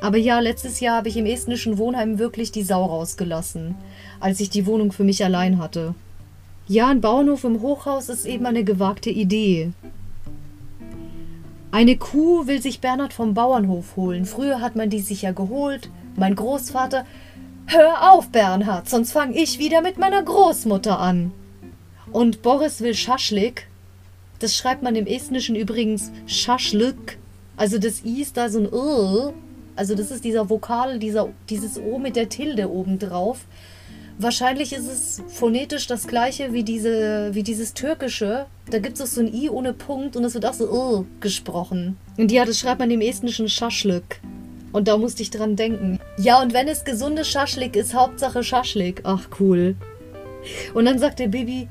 Aber 0.01 0.17
ja, 0.17 0.39
letztes 0.39 0.81
Jahr 0.81 0.97
habe 0.97 1.07
ich 1.07 1.17
im 1.17 1.25
estnischen 1.25 1.77
Wohnheim 1.77 2.19
wirklich 2.19 2.51
die 2.51 2.63
Sau 2.63 2.83
rausgelassen 2.85 3.75
als 4.23 4.39
ich 4.39 4.49
die 4.49 4.65
Wohnung 4.65 4.93
für 4.93 5.03
mich 5.03 5.23
allein 5.25 5.57
hatte. 5.57 5.95
Ja, 6.65 6.87
ein 6.87 7.01
Bauernhof 7.01 7.43
im 7.43 7.61
Hochhaus 7.61 8.07
ist 8.07 8.25
eben 8.25 8.45
eine 8.45 8.63
gewagte 8.63 9.09
Idee. 9.09 9.73
Eine 11.71 11.97
Kuh 11.97 12.47
will 12.47 12.61
sich 12.61 12.79
Bernhard 12.79 13.11
vom 13.11 13.33
Bauernhof 13.33 13.97
holen. 13.97 14.25
Früher 14.25 14.61
hat 14.61 14.77
man 14.77 14.89
die 14.89 15.01
sich 15.01 15.23
ja 15.23 15.33
geholt. 15.33 15.89
Mein 16.15 16.35
Großvater. 16.35 17.05
Hör 17.65 18.13
auf, 18.13 18.29
Bernhard, 18.29 18.89
sonst 18.89 19.11
fange 19.11 19.35
ich 19.35 19.59
wieder 19.59 19.81
mit 19.81 19.97
meiner 19.97 20.23
Großmutter 20.23 20.99
an. 20.99 21.33
Und 22.13 22.41
Boris 22.41 22.79
will 22.79 22.95
Schaschlik. 22.95 23.67
Das 24.39 24.55
schreibt 24.55 24.83
man 24.83 24.95
im 24.95 25.05
Estnischen 25.05 25.57
übrigens 25.57 26.13
Schaschlik. 26.27 27.17
Also 27.57 27.77
das 27.77 28.05
I 28.05 28.21
ist 28.21 28.37
da 28.37 28.47
so 28.49 28.59
ein 28.59 28.71
R. 28.71 29.33
Also 29.75 29.95
das 29.95 30.11
ist 30.11 30.23
dieser 30.23 30.49
Vokal, 30.49 30.99
dieser, 30.99 31.27
dieses 31.49 31.77
O 31.77 31.97
mit 31.97 32.15
der 32.15 32.29
Tilde 32.29 32.69
oben 32.71 32.99
drauf. 32.99 33.45
Wahrscheinlich 34.19 34.73
ist 34.73 34.87
es 34.87 35.23
phonetisch 35.27 35.87
das 35.87 36.07
gleiche 36.07 36.53
wie, 36.53 36.63
diese, 36.63 37.31
wie 37.33 37.43
dieses 37.43 37.73
Türkische. 37.73 38.45
Da 38.69 38.79
gibt 38.79 38.99
es 38.99 39.15
so 39.15 39.21
ein 39.21 39.33
I 39.33 39.49
ohne 39.49 39.73
Punkt 39.73 40.15
und 40.15 40.23
es 40.23 40.33
wird 40.33 40.45
auch 40.45 40.53
so 40.53 40.71
uh, 40.71 41.05
gesprochen. 41.19 41.97
Und 42.17 42.31
ja, 42.31 42.45
das 42.45 42.59
schreibt 42.59 42.79
man 42.79 42.91
im 42.91 43.01
estnischen 43.01 43.49
Schaschlik. 43.49 44.21
Und 44.71 44.87
da 44.87 44.97
musste 44.97 45.21
ich 45.21 45.29
dran 45.29 45.55
denken. 45.55 45.99
Ja, 46.17 46.41
und 46.41 46.53
wenn 46.53 46.67
es 46.67 46.83
gesunde 46.83 47.25
Schaschlik 47.25 47.75
ist, 47.75 47.93
Hauptsache 47.93 48.43
Schaschlik. 48.43 49.01
Ach, 49.03 49.27
cool. 49.39 49.75
Und 50.73 50.85
dann 50.85 50.99
sagt 50.99 51.19
der 51.19 51.27
Baby, 51.27 51.67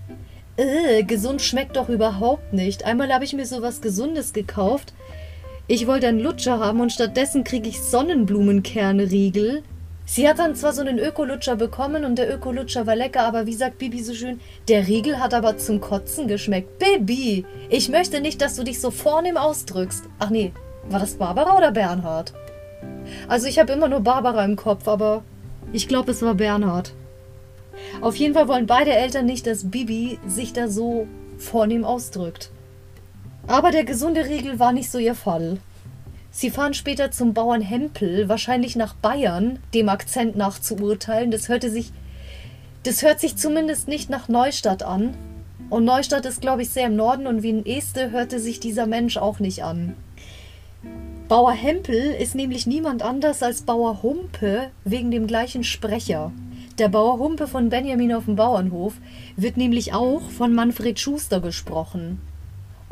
äh, 0.57 1.02
gesund 1.02 1.42
schmeckt 1.42 1.76
doch 1.76 1.88
überhaupt 1.88 2.52
nicht. 2.52 2.85
Einmal 2.85 3.12
habe 3.12 3.24
ich 3.24 3.33
mir 3.33 3.46
sowas 3.46 3.81
Gesundes 3.81 4.33
gekauft. 4.33 4.94
Ich 5.66 5.87
wollte 5.87 6.09
einen 6.09 6.20
Lutscher 6.20 6.59
haben 6.59 6.81
und 6.81 6.92
stattdessen 6.92 7.44
kriege 7.44 7.68
ich 7.68 7.81
Sonnenblumenkernriegel. 7.81 9.62
Sie 10.14 10.29
hat 10.29 10.38
dann 10.38 10.55
zwar 10.55 10.75
so 10.75 10.83
einen 10.83 10.98
Ökolutscher 10.98 11.57
bekommen 11.57 12.05
und 12.05 12.16
der 12.16 12.31
Ökolutscher 12.31 12.87
war 12.87 12.94
lecker, 12.94 13.22
aber 13.22 13.46
wie 13.46 13.55
sagt 13.55 13.79
Bibi 13.79 14.03
so 14.03 14.12
schön, 14.12 14.40
der 14.68 14.87
Riegel 14.87 15.18
hat 15.18 15.33
aber 15.33 15.57
zum 15.57 15.81
Kotzen 15.81 16.29
geschmeckt. 16.29 16.79
Bibi, 16.79 17.46
ich 17.70 17.88
möchte 17.88 18.20
nicht, 18.20 18.42
dass 18.42 18.57
du 18.57 18.62
dich 18.62 18.79
so 18.79 18.90
vornehm 18.90 19.38
ausdrückst. 19.38 20.05
Ach 20.18 20.29
nee, 20.29 20.53
war 20.90 21.01
das 21.01 21.14
Barbara 21.14 21.57
oder 21.57 21.72
Bernhard? 21.72 22.35
Also 23.27 23.46
ich 23.46 23.59
habe 23.59 23.72
immer 23.72 23.88
nur 23.88 24.01
Barbara 24.01 24.44
im 24.44 24.57
Kopf, 24.57 24.87
aber 24.87 25.25
ich 25.72 25.88
glaube, 25.88 26.11
es 26.11 26.20
war 26.20 26.35
Bernhard. 26.35 26.92
Auf 28.03 28.16
jeden 28.16 28.35
Fall 28.35 28.48
wollen 28.48 28.66
beide 28.66 28.92
Eltern 28.92 29.25
nicht, 29.25 29.46
dass 29.46 29.70
Bibi 29.70 30.18
sich 30.27 30.53
da 30.53 30.68
so 30.68 31.07
vornehm 31.38 31.87
ausdrückt. 31.87 32.51
Aber 33.46 33.70
der 33.70 33.85
gesunde 33.85 34.27
Riegel 34.27 34.59
war 34.59 34.72
nicht 34.72 34.90
so 34.90 34.98
ihr 34.98 35.14
Fall. 35.14 35.57
Sie 36.35 36.49
fahren 36.49 36.73
später 36.73 37.11
zum 37.11 37.35
Bauern 37.35 37.61
Hempel, 37.61 38.27
wahrscheinlich 38.27 38.75
nach 38.75 38.95
Bayern, 38.95 39.59
dem 39.75 39.90
Akzent 39.90 40.35
nach 40.35 40.59
zu 40.59 40.77
urteilen. 40.77 41.31
Das 41.31 41.51
hörte 41.51 41.71
sich, 41.71 41.92
das 42.85 43.03
hört 43.03 43.21
sich 43.21 43.37
zumindest 43.37 43.87
nicht 43.87 44.09
nach 44.09 44.29
Neustadt 44.29 44.83
an. 44.83 45.14
Und 45.68 45.85
Neustadt 45.85 46.25
ist, 46.25 46.40
glaube 46.40 46.62
ich, 46.62 46.71
sehr 46.71 46.87
im 46.87 46.97
Norden 46.97 47.27
und 47.27 47.42
wie 47.42 47.51
in 47.51 47.66
Este 47.66 48.11
hörte 48.11 48.40
sich 48.40 48.61
dieser 48.61 48.87
Mensch 48.87 49.18
auch 49.18 49.40
nicht 49.40 49.62
an. 49.62 49.95
Bauer 51.29 51.53
Hempel 51.53 51.97
ist 51.97 52.35
nämlich 52.35 52.66
niemand 52.66 53.03
anders 53.03 53.42
als 53.42 53.62
Bauer 53.62 54.03
Humpe 54.03 54.71
wegen 54.85 55.11
dem 55.11 55.27
gleichen 55.27 55.64
Sprecher. 55.64 56.33
Der 56.79 56.88
Bauer 56.88 57.18
Humpe 57.18 57.47
von 57.47 57.68
Benjamin 57.68 58.14
auf 58.14 58.25
dem 58.25 58.37
Bauernhof 58.37 58.95
wird 59.37 59.59
nämlich 59.59 59.92
auch 59.92 60.23
von 60.31 60.55
Manfred 60.55 60.99
Schuster 60.99 61.40
gesprochen. 61.40 62.21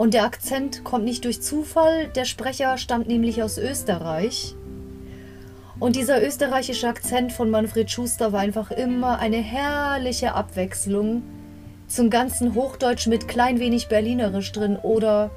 Und 0.00 0.14
der 0.14 0.24
Akzent 0.24 0.82
kommt 0.82 1.04
nicht 1.04 1.26
durch 1.26 1.42
Zufall, 1.42 2.08
der 2.08 2.24
Sprecher 2.24 2.78
stammt 2.78 3.06
nämlich 3.06 3.42
aus 3.42 3.58
Österreich. 3.58 4.54
Und 5.78 5.94
dieser 5.94 6.26
österreichische 6.26 6.88
Akzent 6.88 7.32
von 7.32 7.50
Manfred 7.50 7.90
Schuster 7.90 8.32
war 8.32 8.40
einfach 8.40 8.70
immer 8.70 9.18
eine 9.18 9.36
herrliche 9.36 10.32
Abwechslung 10.32 11.20
zum 11.86 12.08
ganzen 12.08 12.54
Hochdeutsch 12.54 13.08
mit 13.08 13.28
klein 13.28 13.60
wenig 13.60 13.88
Berlinerisch 13.88 14.50
drin 14.52 14.78
oder 14.82 15.30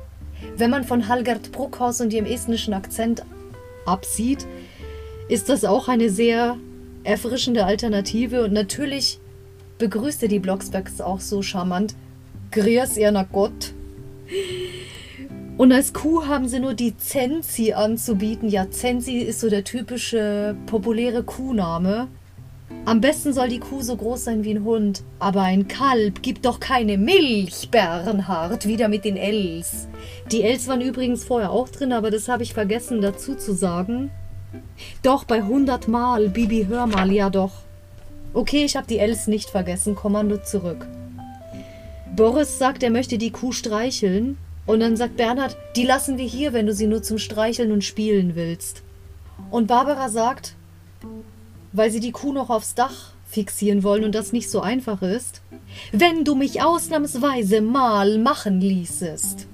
wenn 0.56 0.70
man 0.70 0.86
von 0.86 1.10
Halgard 1.10 1.52
Bruckhaus 1.52 2.00
und 2.00 2.14
ihrem 2.14 2.26
estnischen 2.26 2.74
Akzent 2.74 3.26
absieht, 3.86 4.48
ist 5.28 5.50
das 5.50 5.66
auch 5.66 5.90
eine 5.90 6.10
sehr 6.10 6.56
erfrischende 7.04 7.66
Alternative 7.66 8.46
und 8.46 8.54
natürlich 8.54 9.20
begrüßte 9.78 10.30
die 10.30 10.40
Blocksbergs 10.40 11.02
auch 11.02 11.20
so 11.20 11.42
charmant. 11.42 11.96
Grüß 12.52 12.96
ihr 12.96 13.12
Gott. 13.30 13.74
Und 15.58 15.72
als 15.72 15.94
Kuh 15.94 16.26
haben 16.26 16.48
sie 16.48 16.60
nur 16.60 16.74
die 16.74 16.98
Zensi 16.98 17.74
anzubieten. 17.74 18.50
Ja, 18.50 18.72
Zensi 18.72 19.18
ist 19.18 19.40
so 19.40 19.50
der 19.50 19.64
typische 19.64 20.56
populäre 20.66 21.24
Kuhname. 21.24 22.08
Am 22.86 23.00
besten 23.00 23.34
soll 23.34 23.48
die 23.48 23.60
Kuh 23.60 23.82
so 23.82 23.96
groß 23.96 24.26
sein 24.26 24.44
wie 24.44 24.56
ein 24.56 24.64
Hund. 24.64 25.04
Aber 25.20 25.42
ein 25.44 25.68
Kalb 25.68 26.22
gibt 26.24 26.46
doch 26.46 26.60
keine 26.60 26.98
Milch, 26.98 27.70
Bernhard. 27.70 28.68
Wieder 28.68 28.88
mit 28.88 29.06
den 29.06 29.16
Els. 29.16 29.88
Die 30.32 30.44
Els 30.44 30.68
waren 30.68 30.82
übrigens 30.82 31.24
vorher 31.24 31.52
auch 31.52 31.70
drin, 31.70 31.94
aber 31.94 32.12
das 32.12 32.28
habe 32.28 32.44
ich 32.44 32.54
vergessen 32.54 33.00
dazu 33.02 33.36
zu 33.36 33.54
sagen. 33.54 34.12
Doch, 35.02 35.24
bei 35.24 35.38
100 35.38 35.88
Mal. 35.88 36.30
Bibi, 36.30 36.66
hör 36.68 36.88
mal, 36.88 37.12
ja 37.12 37.30
doch. 37.30 37.52
Okay, 38.34 38.66
ich 38.66 38.76
habe 38.76 38.88
die 38.88 39.00
Els 39.00 39.28
nicht 39.28 39.50
vergessen. 39.50 39.96
Kommando 39.96 40.38
zurück. 40.38 40.88
Boris 42.16 42.60
sagt, 42.60 42.84
er 42.84 42.92
möchte 42.92 43.18
die 43.18 43.32
Kuh 43.32 43.52
streicheln. 43.52 44.38
Und 44.66 44.80
dann 44.80 44.96
sagt 44.96 45.18
Bernhard, 45.18 45.58
die 45.76 45.84
lassen 45.84 46.18
wir 46.18 46.26
hier, 46.26 46.54
wenn 46.54 46.68
du 46.68 46.74
sie 46.74 46.88
nur 46.88 47.04
zum 47.04 47.18
Streicheln 47.18 47.72
und 47.72 47.84
Spielen 47.84 48.36
willst. 48.36 48.82
Und 49.52 49.68
Barbara 49.68 50.10
sagt, 50.10 50.56
weil 51.74 51.92
sie 51.92 52.00
die 52.00 52.12
Kuh 52.12 52.32
noch 52.32 52.50
aufs 52.50 52.76
Dach 52.76 53.12
fixieren 53.26 53.84
wollen 53.84 54.04
und 54.04 54.14
das 54.14 54.32
nicht 54.32 54.50
so 54.50 54.62
einfach 54.62 55.02
ist, 55.02 55.42
wenn 55.92 56.24
du 56.24 56.36
mich 56.36 56.62
ausnahmsweise 56.62 57.62
mal 57.62 58.20
machen 58.20 58.62
ließest. 58.62 59.48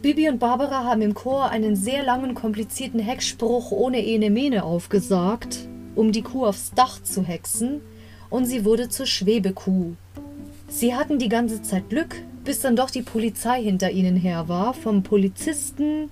Bibi 0.00 0.28
und 0.30 0.40
Barbara 0.40 0.84
haben 0.84 1.02
im 1.02 1.14
Chor 1.14 1.50
einen 1.50 1.76
sehr 1.76 2.02
langen, 2.02 2.34
komplizierten 2.34 2.98
Heckspruch 2.98 3.70
ohne 3.70 4.04
Ene 4.04 4.30
Mene 4.30 4.64
aufgesagt, 4.64 5.68
um 5.94 6.10
die 6.10 6.22
Kuh 6.22 6.46
aufs 6.46 6.72
Dach 6.74 7.02
zu 7.02 7.22
hexen, 7.22 7.82
und 8.30 8.46
sie 8.46 8.64
wurde 8.64 8.88
zur 8.88 9.06
Schwebekuh. 9.06 9.92
Sie 10.72 10.94
hatten 10.94 11.18
die 11.18 11.28
ganze 11.28 11.60
Zeit 11.60 11.90
Glück, 11.90 12.16
bis 12.44 12.60
dann 12.60 12.76
doch 12.76 12.88
die 12.88 13.02
Polizei 13.02 13.62
hinter 13.62 13.90
ihnen 13.90 14.16
her 14.16 14.48
war, 14.48 14.72
vom 14.72 15.02
Polizisten, 15.02 16.08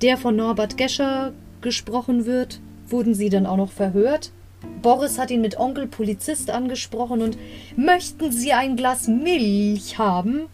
der 0.00 0.16
von 0.16 0.34
Norbert 0.36 0.78
Gescher 0.78 1.34
gesprochen 1.60 2.24
wird, 2.24 2.60
wurden 2.88 3.14
sie 3.14 3.28
dann 3.28 3.44
auch 3.44 3.58
noch 3.58 3.70
verhört. 3.70 4.32
Boris 4.80 5.18
hat 5.18 5.30
ihn 5.30 5.42
mit 5.42 5.60
Onkel 5.60 5.86
Polizist 5.86 6.48
angesprochen 6.48 7.20
und 7.20 7.36
möchten 7.76 8.32
Sie 8.32 8.54
ein 8.54 8.76
Glas 8.76 9.06
Milch 9.06 9.98
haben? 9.98 10.46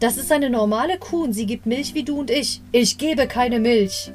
Das 0.00 0.16
ist 0.16 0.32
eine 0.32 0.50
normale 0.50 0.98
Kuh 0.98 1.22
und 1.22 1.32
sie 1.32 1.46
gibt 1.46 1.66
Milch 1.66 1.94
wie 1.94 2.02
du 2.02 2.18
und 2.18 2.30
ich. 2.32 2.60
Ich 2.72 2.98
gebe 2.98 3.28
keine 3.28 3.60
Milch. 3.60 4.10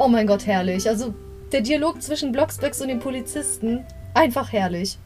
Oh 0.00 0.08
mein 0.08 0.26
Gott, 0.26 0.44
herrlich. 0.44 0.88
Also 0.88 1.14
der 1.52 1.60
Dialog 1.60 2.02
zwischen 2.02 2.32
Blocksbergs 2.32 2.82
und 2.82 2.88
dem 2.88 2.98
Polizisten, 2.98 3.84
einfach 4.12 4.52
herrlich. 4.52 4.98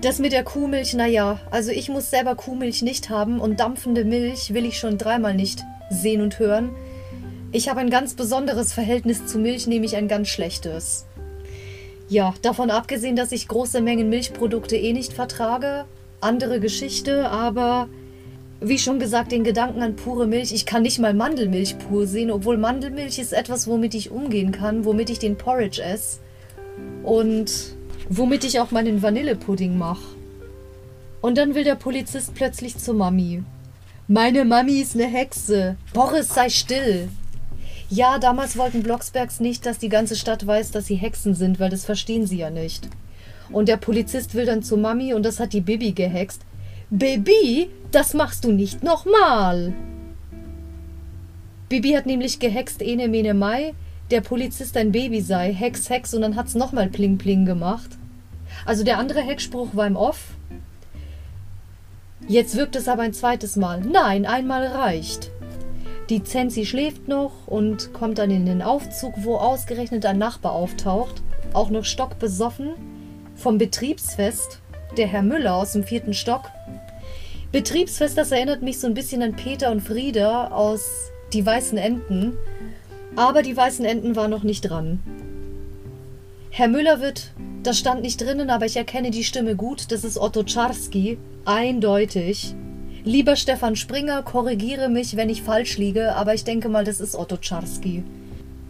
Das 0.00 0.18
mit 0.18 0.32
der 0.32 0.44
Kuhmilch, 0.44 0.94
naja, 0.94 1.40
also 1.50 1.70
ich 1.70 1.88
muss 1.88 2.10
selber 2.10 2.36
Kuhmilch 2.36 2.82
nicht 2.82 3.10
haben 3.10 3.40
und 3.40 3.58
dampfende 3.58 4.04
Milch 4.04 4.54
will 4.54 4.64
ich 4.64 4.78
schon 4.78 4.98
dreimal 4.98 5.34
nicht 5.34 5.64
sehen 5.90 6.20
und 6.20 6.38
hören. 6.38 6.70
Ich 7.50 7.68
habe 7.68 7.80
ein 7.80 7.90
ganz 7.90 8.14
besonderes 8.14 8.72
Verhältnis 8.72 9.26
zu 9.26 9.38
Milch, 9.38 9.66
nämlich 9.66 9.96
ein 9.96 10.06
ganz 10.06 10.28
schlechtes. 10.28 11.06
Ja, 12.08 12.34
davon 12.42 12.70
abgesehen, 12.70 13.16
dass 13.16 13.32
ich 13.32 13.48
große 13.48 13.80
Mengen 13.80 14.08
Milchprodukte 14.08 14.76
eh 14.76 14.92
nicht 14.92 15.14
vertrage, 15.14 15.86
andere 16.20 16.60
Geschichte, 16.60 17.28
aber 17.30 17.88
wie 18.60 18.78
schon 18.78 18.98
gesagt, 18.98 19.32
den 19.32 19.44
Gedanken 19.44 19.82
an 19.82 19.96
pure 19.96 20.26
Milch, 20.26 20.52
ich 20.52 20.66
kann 20.66 20.82
nicht 20.82 20.98
mal 20.98 21.14
Mandelmilch 21.14 21.78
pur 21.78 22.06
sehen, 22.06 22.30
obwohl 22.30 22.56
Mandelmilch 22.56 23.18
ist 23.18 23.32
etwas, 23.32 23.66
womit 23.66 23.94
ich 23.94 24.10
umgehen 24.10 24.52
kann, 24.52 24.84
womit 24.84 25.10
ich 25.10 25.18
den 25.18 25.36
Porridge 25.36 25.82
esse. 25.82 26.18
Und 27.02 27.77
womit 28.08 28.44
ich 28.44 28.60
auch 28.60 28.70
meinen 28.70 29.02
Vanillepudding 29.02 29.76
mache. 29.76 30.02
Und 31.20 31.36
dann 31.36 31.54
will 31.54 31.64
der 31.64 31.74
Polizist 31.74 32.34
plötzlich 32.34 32.78
zur 32.78 32.94
Mami. 32.94 33.42
Meine 34.06 34.44
Mami 34.44 34.80
ist 34.80 34.94
eine 34.94 35.06
Hexe. 35.06 35.76
Boris, 35.92 36.28
sei 36.28 36.48
still. 36.48 37.08
Ja, 37.90 38.18
damals 38.18 38.56
wollten 38.56 38.82
Blocksbergs 38.82 39.40
nicht, 39.40 39.66
dass 39.66 39.78
die 39.78 39.88
ganze 39.88 40.16
Stadt 40.16 40.46
weiß, 40.46 40.70
dass 40.70 40.86
sie 40.86 40.94
Hexen 40.94 41.34
sind, 41.34 41.58
weil 41.58 41.70
das 41.70 41.84
verstehen 41.84 42.26
sie 42.26 42.38
ja 42.38 42.50
nicht. 42.50 42.88
Und 43.50 43.68
der 43.68 43.78
Polizist 43.78 44.34
will 44.34 44.46
dann 44.46 44.62
zur 44.62 44.78
Mami 44.78 45.14
und 45.14 45.24
das 45.24 45.40
hat 45.40 45.52
die 45.52 45.60
Bibi 45.60 45.92
gehext. 45.92 46.42
Bibi, 46.90 47.68
das 47.90 48.14
machst 48.14 48.44
du 48.44 48.52
nicht 48.52 48.82
nochmal. 48.82 49.74
Bibi 51.68 51.92
hat 51.92 52.06
nämlich 52.06 52.38
gehext 52.38 52.80
Ene 52.80 53.08
Mene 53.08 53.34
Mai, 53.34 53.74
der 54.10 54.22
Polizist 54.22 54.76
ein 54.78 54.90
Baby 54.90 55.20
sei, 55.20 55.52
Hex, 55.52 55.90
Hex, 55.90 56.14
und 56.14 56.22
dann 56.22 56.34
hat's 56.34 56.54
nochmal 56.54 56.88
Pling 56.88 57.18
Pling 57.18 57.44
gemacht. 57.44 57.97
Also 58.68 58.84
der 58.84 58.98
andere 58.98 59.22
Heckspruch 59.22 59.68
war 59.72 59.86
im 59.86 59.96
Off. 59.96 60.32
Jetzt 62.28 62.54
wirkt 62.54 62.76
es 62.76 62.86
aber 62.86 63.00
ein 63.00 63.14
zweites 63.14 63.56
Mal. 63.56 63.80
Nein, 63.80 64.26
einmal 64.26 64.66
reicht. 64.66 65.30
Die 66.10 66.22
Zenzi 66.22 66.66
schläft 66.66 67.08
noch 67.08 67.32
und 67.46 67.94
kommt 67.94 68.18
dann 68.18 68.30
in 68.30 68.44
den 68.44 68.60
Aufzug, 68.60 69.14
wo 69.24 69.36
ausgerechnet 69.36 70.04
ein 70.04 70.18
Nachbar 70.18 70.52
auftaucht, 70.52 71.22
auch 71.54 71.70
noch 71.70 71.86
stockbesoffen, 71.86 72.72
vom 73.36 73.56
Betriebsfest, 73.56 74.60
der 74.98 75.06
Herr 75.06 75.22
Müller 75.22 75.54
aus 75.54 75.72
dem 75.72 75.84
vierten 75.84 76.12
Stock. 76.12 76.42
Betriebsfest, 77.52 78.18
das 78.18 78.32
erinnert 78.32 78.60
mich 78.60 78.80
so 78.80 78.86
ein 78.86 78.92
bisschen 78.92 79.22
an 79.22 79.32
Peter 79.32 79.70
und 79.70 79.80
Frieda 79.80 80.48
aus 80.48 81.10
Die 81.32 81.46
Weißen 81.46 81.78
Enten, 81.78 82.34
aber 83.16 83.40
die 83.40 83.56
weißen 83.56 83.86
Enten 83.86 84.14
waren 84.14 84.30
noch 84.30 84.42
nicht 84.42 84.60
dran. 84.60 85.02
Herr 86.50 86.68
Müller 86.68 87.00
wird, 87.00 87.30
das 87.62 87.78
stand 87.78 88.02
nicht 88.02 88.20
drinnen, 88.20 88.50
aber 88.50 88.66
ich 88.66 88.76
erkenne 88.76 89.10
die 89.10 89.24
Stimme 89.24 89.56
gut, 89.56 89.90
das 89.90 90.04
ist 90.04 90.18
Otto 90.18 90.42
Czarski, 90.44 91.18
eindeutig. 91.44 92.54
Lieber 93.04 93.36
Stefan 93.36 93.76
Springer, 93.76 94.22
korrigiere 94.22 94.88
mich, 94.88 95.16
wenn 95.16 95.30
ich 95.30 95.42
falsch 95.42 95.78
liege, 95.78 96.14
aber 96.14 96.34
ich 96.34 96.44
denke 96.44 96.68
mal, 96.68 96.84
das 96.84 97.00
ist 97.00 97.14
Otto 97.14 97.36
Czarski. 97.36 98.04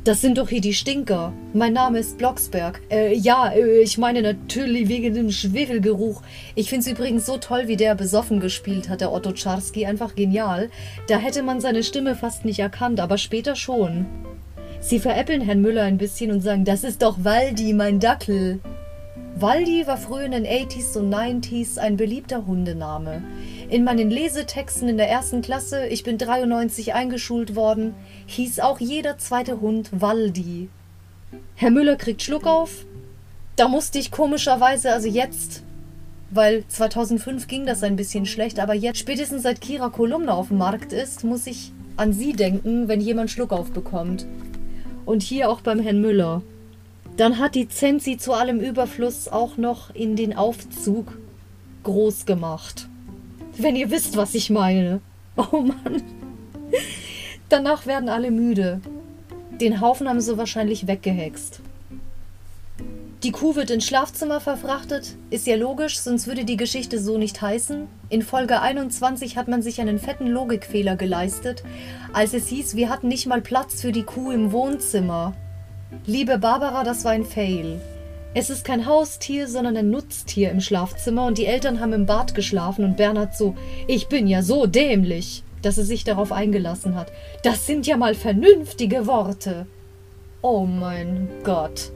Das 0.04 0.22
sind 0.22 0.38
doch 0.38 0.48
hier 0.48 0.62
die 0.62 0.72
Stinker. 0.72 1.34
Mein 1.52 1.74
Name 1.74 1.98
ist 1.98 2.16
Blocksberg. 2.16 2.80
Äh, 2.90 3.14
ja, 3.14 3.50
äh, 3.50 3.82
ich 3.82 3.98
meine 3.98 4.22
natürlich 4.22 4.88
wegen 4.88 5.12
dem 5.12 5.30
Schwefelgeruch. 5.30 6.22
Ich 6.54 6.70
finde 6.70 6.86
es 6.86 6.90
übrigens 6.90 7.26
so 7.26 7.36
toll, 7.36 7.68
wie 7.68 7.76
der 7.76 7.94
besoffen 7.94 8.40
gespielt 8.40 8.88
hat, 8.88 9.02
der 9.02 9.12
Otto 9.12 9.32
Czarski. 9.32 9.84
Einfach 9.84 10.14
genial. 10.14 10.70
Da 11.08 11.18
hätte 11.18 11.42
man 11.42 11.60
seine 11.60 11.82
Stimme 11.82 12.14
fast 12.14 12.46
nicht 12.46 12.60
erkannt, 12.60 13.00
aber 13.00 13.18
später 13.18 13.54
schon. 13.54 14.06
Sie 14.80 15.00
veräppeln 15.00 15.40
Herrn 15.40 15.60
Müller 15.60 15.82
ein 15.82 15.98
bisschen 15.98 16.30
und 16.30 16.40
sagen, 16.40 16.64
das 16.64 16.84
ist 16.84 17.02
doch 17.02 17.24
Waldi, 17.24 17.72
mein 17.72 17.98
Dackel. 18.00 18.60
Waldi 19.34 19.86
war 19.86 19.96
früher 19.96 20.24
in 20.24 20.32
den 20.32 20.46
80s 20.46 20.96
und 20.96 21.12
90s 21.12 21.78
ein 21.78 21.96
beliebter 21.96 22.46
Hundename. 22.46 23.22
In 23.68 23.84
meinen 23.84 24.10
Lesetexten 24.10 24.88
in 24.88 24.96
der 24.96 25.08
ersten 25.08 25.42
Klasse, 25.42 25.86
ich 25.86 26.04
bin 26.04 26.16
93 26.16 26.94
eingeschult 26.94 27.54
worden, 27.54 27.94
hieß 28.26 28.60
auch 28.60 28.80
jeder 28.80 29.18
zweite 29.18 29.60
Hund 29.60 29.90
Waldi. 29.92 30.68
Herr 31.56 31.70
Müller 31.70 31.96
kriegt 31.96 32.22
Schluck 32.22 32.46
auf. 32.46 32.86
Da 33.56 33.68
musste 33.68 33.98
ich 33.98 34.10
komischerweise, 34.10 34.92
also 34.92 35.08
jetzt, 35.08 35.62
weil 36.30 36.64
2005 36.68 37.48
ging 37.48 37.66
das 37.66 37.82
ein 37.82 37.96
bisschen 37.96 38.26
schlecht, 38.26 38.60
aber 38.60 38.74
jetzt, 38.74 38.98
spätestens 38.98 39.42
seit 39.42 39.60
Kira 39.60 39.88
Kolumna 39.88 40.32
auf 40.32 40.48
dem 40.48 40.58
Markt 40.58 40.92
ist, 40.92 41.24
muss 41.24 41.46
ich 41.46 41.72
an 41.96 42.12
sie 42.12 42.32
denken, 42.32 42.86
wenn 42.86 43.00
jemand 43.00 43.30
Schluck 43.30 43.52
aufbekommt. 43.52 44.26
Und 45.08 45.22
hier 45.22 45.48
auch 45.48 45.62
beim 45.62 45.80
Herrn 45.80 46.02
Müller. 46.02 46.42
Dann 47.16 47.38
hat 47.38 47.54
die 47.54 47.66
Zensi 47.66 48.18
zu 48.18 48.34
allem 48.34 48.60
Überfluss 48.60 49.26
auch 49.26 49.56
noch 49.56 49.94
in 49.94 50.16
den 50.16 50.36
Aufzug 50.36 51.16
groß 51.84 52.26
gemacht. 52.26 52.90
Wenn 53.56 53.74
ihr 53.74 53.90
wisst, 53.90 54.18
was 54.18 54.34
ich 54.34 54.50
meine. 54.50 55.00
Oh 55.50 55.60
Mann. 55.60 56.02
Danach 57.48 57.86
werden 57.86 58.10
alle 58.10 58.30
müde. 58.30 58.82
Den 59.58 59.80
Haufen 59.80 60.08
haben 60.08 60.20
sie 60.20 60.36
wahrscheinlich 60.36 60.86
weggehext. 60.88 61.60
Die 63.24 63.32
Kuh 63.32 63.56
wird 63.56 63.70
ins 63.70 63.84
Schlafzimmer 63.84 64.38
verfrachtet. 64.38 65.16
Ist 65.30 65.48
ja 65.48 65.56
logisch, 65.56 65.98
sonst 65.98 66.28
würde 66.28 66.44
die 66.44 66.56
Geschichte 66.56 67.00
so 67.00 67.18
nicht 67.18 67.42
heißen. 67.42 67.88
In 68.10 68.22
Folge 68.22 68.60
21 68.60 69.36
hat 69.36 69.48
man 69.48 69.60
sich 69.60 69.80
einen 69.80 69.98
fetten 69.98 70.28
Logikfehler 70.28 70.94
geleistet, 70.94 71.64
als 72.12 72.32
es 72.32 72.46
hieß, 72.46 72.76
wir 72.76 72.88
hatten 72.88 73.08
nicht 73.08 73.26
mal 73.26 73.40
Platz 73.40 73.80
für 73.80 73.90
die 73.90 74.04
Kuh 74.04 74.30
im 74.30 74.52
Wohnzimmer. 74.52 75.34
Liebe 76.06 76.38
Barbara, 76.38 76.84
das 76.84 77.04
war 77.04 77.10
ein 77.10 77.24
Fail. 77.24 77.80
Es 78.34 78.50
ist 78.50 78.64
kein 78.64 78.86
Haustier, 78.86 79.48
sondern 79.48 79.76
ein 79.76 79.90
Nutztier 79.90 80.52
im 80.52 80.60
Schlafzimmer 80.60 81.26
und 81.26 81.38
die 81.38 81.46
Eltern 81.46 81.80
haben 81.80 81.94
im 81.94 82.06
Bad 82.06 82.36
geschlafen 82.36 82.84
und 82.84 82.96
Bernhard 82.96 83.36
so, 83.36 83.56
ich 83.88 84.06
bin 84.06 84.28
ja 84.28 84.42
so 84.42 84.66
dämlich, 84.66 85.42
dass 85.62 85.76
er 85.76 85.84
sich 85.84 86.04
darauf 86.04 86.30
eingelassen 86.30 86.94
hat. 86.94 87.10
Das 87.42 87.66
sind 87.66 87.84
ja 87.88 87.96
mal 87.96 88.14
vernünftige 88.14 89.08
Worte. 89.08 89.66
Oh 90.40 90.66
mein 90.66 91.28
Gott. 91.42 91.90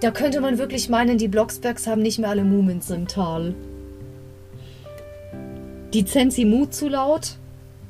Da 0.00 0.10
könnte 0.10 0.40
man 0.40 0.58
wirklich 0.58 0.90
meinen, 0.90 1.16
die 1.16 1.28
Blocksbergs 1.28 1.86
haben 1.86 2.02
nicht 2.02 2.18
mehr 2.18 2.28
alle 2.28 2.44
Mumins 2.44 2.90
im 2.90 3.08
Tal. 3.08 3.54
Die 5.94 6.04
Zensi 6.04 6.44
Mut 6.44 6.74
zu 6.74 6.88
laut, 6.88 7.36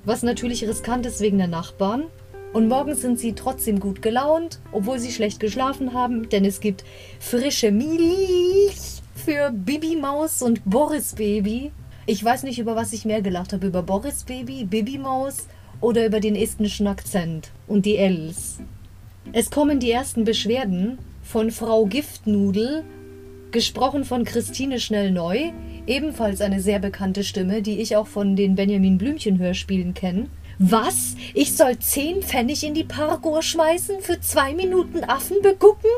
was 0.05 0.23
natürlich 0.23 0.69
riskant 0.69 1.05
ist 1.05 1.21
wegen 1.21 1.39
der 1.39 1.49
Nachbarn. 1.49 2.05
Und 2.53 2.69
morgens 2.69 3.01
sind 3.01 3.19
sie 3.19 3.33
trotzdem 3.33 3.81
gut 3.81 4.03
gelaunt, 4.03 4.61
obwohl 4.71 5.01
sie 5.01 5.11
schlecht 5.11 5.41
geschlafen 5.41 5.93
haben, 5.93 6.29
denn 6.29 6.45
es 6.45 6.61
gibt 6.61 6.85
frische 7.19 7.73
Milch 7.73 9.03
für 9.15 9.51
Bibi 9.51 9.97
Maus 9.97 10.43
und 10.43 10.65
Boris 10.65 11.17
Baby. 11.17 11.73
Ich 12.07 12.25
weiß 12.25 12.45
nicht, 12.45 12.61
über 12.61 12.77
was 12.77 12.93
ich 12.93 13.05
mehr 13.05 13.21
gelacht 13.21 13.53
habe, 13.53 13.67
über 13.67 13.83
Boris 13.83 14.23
Baby, 14.23 14.65
Bibi 14.65 14.99
Maus 14.99 15.49
oder 15.81 16.07
über 16.07 16.21
den 16.21 16.37
estnischen 16.37 16.87
Akzent 16.87 17.51
und 17.67 17.85
die 17.85 17.97
Ls. 17.97 18.61
Es 19.33 19.51
kommen 19.51 19.81
die 19.81 19.91
ersten 19.91 20.25
Beschwerden 20.25 20.99
von 21.27 21.51
Frau 21.51 21.87
Giftnudel, 21.87 22.85
gesprochen 23.51 24.05
von 24.05 24.25
Christine 24.25 24.79
Schnell-Neu, 24.79 25.51
ebenfalls 25.87 26.41
eine 26.41 26.61
sehr 26.61 26.79
bekannte 26.79 27.25
Stimme, 27.25 27.63
die 27.63 27.81
ich 27.81 27.97
auch 27.97 28.07
von 28.07 28.37
den 28.37 28.55
Benjamin 28.55 28.97
Blümchen 28.97 29.39
Hörspielen 29.39 29.93
kenne. 29.93 30.27
Was? 30.59 31.17
Ich 31.35 31.55
soll 31.55 31.79
zehn 31.79 32.23
Pfennig 32.23 32.65
in 32.65 32.75
die 32.75 32.85
Parkour 32.85 33.43
schmeißen 33.43 34.01
für 34.01 34.21
zwei 34.21 34.55
Minuten 34.55 35.05
Affen 35.05 35.43
begucken? 35.43 35.91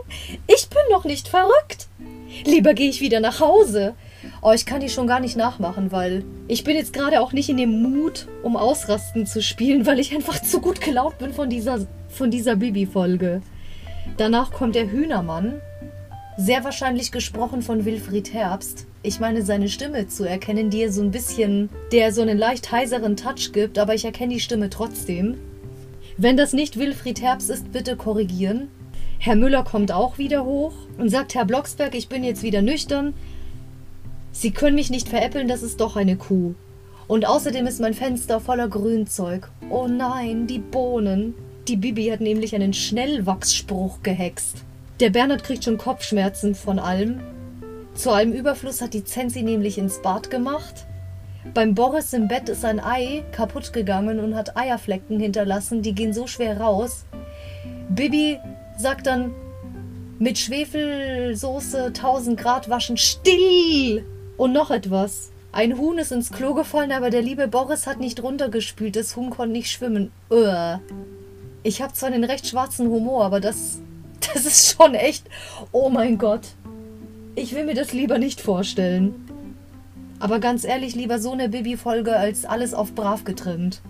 Ich 0.47 0.69
bin 0.69 0.83
noch 0.91 1.05
nicht 1.05 1.29
verrückt. 1.29 1.89
Lieber 2.45 2.75
gehe 2.75 2.89
ich 2.89 3.01
wieder 3.01 3.21
nach 3.21 3.39
Hause. 3.39 3.95
Oh, 4.43 4.53
ich 4.53 4.67
kann 4.67 4.81
die 4.81 4.89
schon 4.89 5.07
gar 5.07 5.21
nicht 5.21 5.37
nachmachen, 5.37 5.93
weil 5.93 6.25
ich 6.49 6.65
bin 6.65 6.75
jetzt 6.75 6.93
gerade 6.93 7.21
auch 7.21 7.33
nicht 7.33 7.51
in 7.51 7.57
dem 7.59 7.83
Mut, 7.83 8.27
um 8.43 8.57
Ausrasten 8.57 9.27
zu 9.27 9.43
spielen, 9.43 9.87
weil 9.87 10.01
ich 10.01 10.15
einfach 10.15 10.41
zu 10.41 10.61
gut 10.61 10.81
gelaunt 10.81 11.19
bin 11.19 11.33
von 11.33 11.51
dieser, 11.51 11.87
von 12.09 12.31
dieser 12.31 12.57
Bibi-Folge. 12.57 13.43
Danach 14.17 14.51
kommt 14.51 14.75
der 14.75 14.91
Hühnermann, 14.91 15.61
sehr 16.37 16.65
wahrscheinlich 16.65 17.13
gesprochen 17.13 17.63
von 17.63 17.85
Wilfried 17.85 18.33
Herbst. 18.33 18.87
Ich 19.03 19.21
meine, 19.21 19.43
seine 19.43 19.69
Stimme 19.69 20.09
zu 20.09 20.25
erkennen, 20.25 20.71
die 20.71 20.83
er 20.83 20.93
so 20.93 21.03
ein 21.03 21.11
bisschen, 21.11 21.69
der 21.93 22.13
so 22.13 22.23
einen 22.23 22.39
leicht 22.39 22.71
heiseren 22.73 23.17
Touch 23.17 23.53
gibt, 23.53 23.79
aber 23.79 23.95
ich 23.95 24.05
erkenne 24.05 24.35
die 24.35 24.41
Stimme 24.41 24.71
trotzdem. 24.71 25.37
Wenn 26.17 26.37
das 26.37 26.53
nicht 26.53 26.79
Wilfried 26.79 27.21
Herbst 27.23 27.51
ist, 27.51 27.73
bitte 27.73 27.97
korrigieren. 27.97 28.69
Herr 29.19 29.37
Müller 29.37 29.65
kommt 29.65 29.91
auch 29.91 30.19
wieder 30.19 30.45
hoch 30.45 30.75
und 30.97 31.09
sagt, 31.11 31.35
Herr 31.35 31.45
Blocksberg, 31.45 31.95
ich 31.95 32.09
bin 32.09 32.23
jetzt 32.23 32.43
wieder 32.43 32.63
nüchtern. 32.63 33.15
Sie 34.31 34.53
können 34.53 34.77
mich 34.77 34.91
nicht 34.91 35.09
veräppeln, 35.09 35.49
das 35.49 35.63
ist 35.63 35.81
doch 35.81 35.97
eine 35.97 36.17
Kuh. 36.17 36.55
Und 37.09 37.27
außerdem 37.27 37.67
ist 37.67 37.81
mein 37.81 37.95
Fenster 37.95 38.39
voller 38.39 38.69
Grünzeug. 38.69 39.49
Oh 39.71 39.89
nein, 39.89 40.47
die 40.47 40.59
Bohnen. 40.59 41.35
Die 41.69 41.77
Bibi 41.77 42.07
hat 42.07 42.23
nämlich 42.23 42.55
einen 42.55 42.73
Schnellwachsspruch 42.73 44.03
gehext. 44.03 44.65
Der 45.01 45.11
Bernhard 45.11 45.45
kriegt 45.45 45.65
schon 45.65 45.77
Kopfschmerzen 45.77 46.55
von 46.55 46.79
allem. 46.79 47.21
Zu 47.93 48.11
allem 48.11 48.33
Überfluss 48.33 48.81
hat 48.81 48.95
die 48.95 49.05
Zensi 49.05 49.43
nämlich 49.43 49.77
ins 49.77 50.01
Bad 50.01 50.31
gemacht. 50.31 50.87
Beim 51.53 51.75
Boris 51.75 52.15
im 52.15 52.27
Bett 52.27 52.49
ist 52.49 52.65
ein 52.65 52.81
Ei 52.81 53.23
kaputt 53.33 53.75
gegangen 53.75 54.19
und 54.19 54.35
hat 54.35 54.57
Eierflecken 54.57 55.21
hinterlassen, 55.21 55.83
die 55.83 55.95
gehen 55.95 56.15
so 56.15 56.27
schwer 56.27 56.59
raus. 56.59 57.05
Bibi 57.91 58.39
sagt 58.79 59.07
dann, 59.07 59.35
mit 60.19 60.39
Schwefelsoße 60.39 61.89
1000 61.89 62.41
Grad 62.41 62.71
waschen, 62.71 62.97
still! 62.97 64.07
Und 64.39 64.55
noch 64.55 64.71
etwas. 64.71 65.33
Ein 65.53 65.77
Huhn 65.77 65.99
ist 65.99 66.13
ins 66.13 66.33
Klo 66.33 66.55
gefallen, 66.55 66.93
aber 66.93 67.11
der 67.11 67.21
liebe 67.21 67.47
Boris 67.47 67.87
hat 67.87 68.01
nicht 68.01 68.23
runtergespült. 68.23 68.97
Das 68.97 69.17
Huhn 69.17 69.29
konnte 69.29 69.53
nicht 69.53 69.71
schwimmen. 69.71 70.13
Uah. 70.31 70.81
Ich 71.69 71.83
habe 71.83 71.93
zwar 71.93 72.11
einen 72.11 72.25
recht 72.25 72.47
schwarzen 72.47 72.89
Humor, 72.89 73.27
aber 73.27 73.41
das 73.41 73.81
das 74.33 74.47
ist 74.47 74.75
schon 74.75 74.95
echt. 74.95 75.27
Oh 75.71 75.91
mein 75.91 76.17
Gott. 76.17 76.55
Ich 77.35 77.55
will 77.55 77.67
mir 77.67 77.75
das 77.75 77.93
lieber 77.93 78.17
nicht 78.17 78.41
vorstellen. 78.41 79.15
Aber 80.19 80.39
ganz 80.39 80.65
ehrlich, 80.65 80.95
lieber 80.95 81.19
so 81.19 81.33
eine 81.33 81.51
Bibi-Folge 81.51 82.17
als 82.17 82.47
alles 82.47 82.73
auf 82.73 82.95
brav 82.95 83.25
getrimmt. 83.25 83.83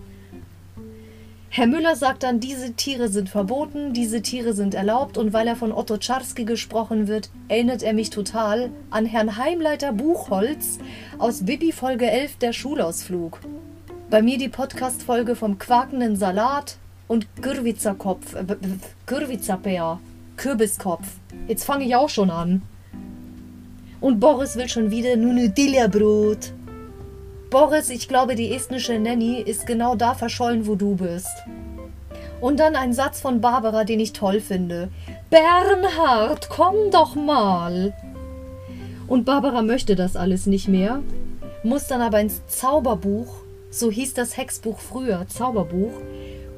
Herr 1.51 1.69
Müller 1.69 1.95
sagt 1.95 2.25
dann, 2.25 2.41
diese 2.41 2.73
Tiere 2.73 3.11
sind 3.11 3.29
verboten, 3.29 3.93
diese 3.93 4.23
Tiere 4.23 4.55
sind 4.55 4.75
erlaubt 4.75 5.17
und 5.17 5.33
weil 5.33 5.47
er 5.47 5.55
von 5.55 5.71
Otto 5.71 5.99
Czarski 5.99 6.45
gesprochen 6.45 7.07
wird, 7.07 7.31
erinnert 7.47 7.85
er 7.85 7.93
mich 7.93 8.11
total 8.11 8.71
an 8.91 9.07
Herrn 9.07 9.37
Heimleiter 9.37 9.93
Buchholz 9.93 10.81
aus 11.19 11.47
Bibi 11.47 11.71
Folge 11.71 12.11
11 12.11 12.39
der 12.39 12.53
Schulausflug. 12.53 13.39
Bei 14.11 14.21
mir 14.21 14.37
die 14.37 14.49
Podcast-Folge 14.49 15.37
vom 15.37 15.59
quakenden 15.59 16.17
Salat 16.17 16.77
und 17.09 17.27
Gürwitzer-Kopf, 17.43 18.35
äh, 18.35 18.45
Gürwitzer-Bär. 19.07 19.99
Kürbiskopf. 20.39 21.07
Jetzt 21.49 21.65
fange 21.65 21.85
ich 21.85 21.95
auch 21.97 22.09
schon 22.09 22.31
an. 22.31 22.63
Und 24.01 24.21
Boris 24.21 24.57
will 24.57 24.69
schon 24.69 24.91
wieder 24.91 25.17
Nudilla-Brot. 25.17 26.53
Boris, 27.51 27.91
ich 27.91 28.09
glaube, 28.09 28.37
die 28.37 28.55
estnische 28.55 28.99
Nanny 28.99 29.41
ist 29.41 29.67
genau 29.67 29.97
da 29.97 30.15
verschollen, 30.15 30.67
wo 30.67 30.77
du 30.77 30.95
bist. 30.95 31.35
Und 32.41 32.61
dann 32.61 32.77
ein 32.77 32.93
Satz 32.93 33.21
von 33.21 33.41
Barbara, 33.41 33.83
den 33.83 33.99
ich 33.99 34.13
toll 34.13 34.41
finde. 34.41 34.91
Bernhard, 35.29 36.49
komm 36.49 36.91
doch 36.93 37.17
mal. 37.17 37.93
Und 39.09 39.25
Barbara 39.25 39.63
möchte 39.63 39.97
das 39.97 40.15
alles 40.15 40.47
nicht 40.47 40.69
mehr, 40.69 41.03
muss 41.65 41.89
dann 41.89 42.03
aber 42.03 42.21
ins 42.21 42.47
Zauberbuch, 42.47 43.35
so 43.71 43.91
hieß 43.91 44.15
das 44.15 44.37
Hexbuch 44.37 44.79
früher, 44.79 45.27
Zauberbuch, 45.29 45.93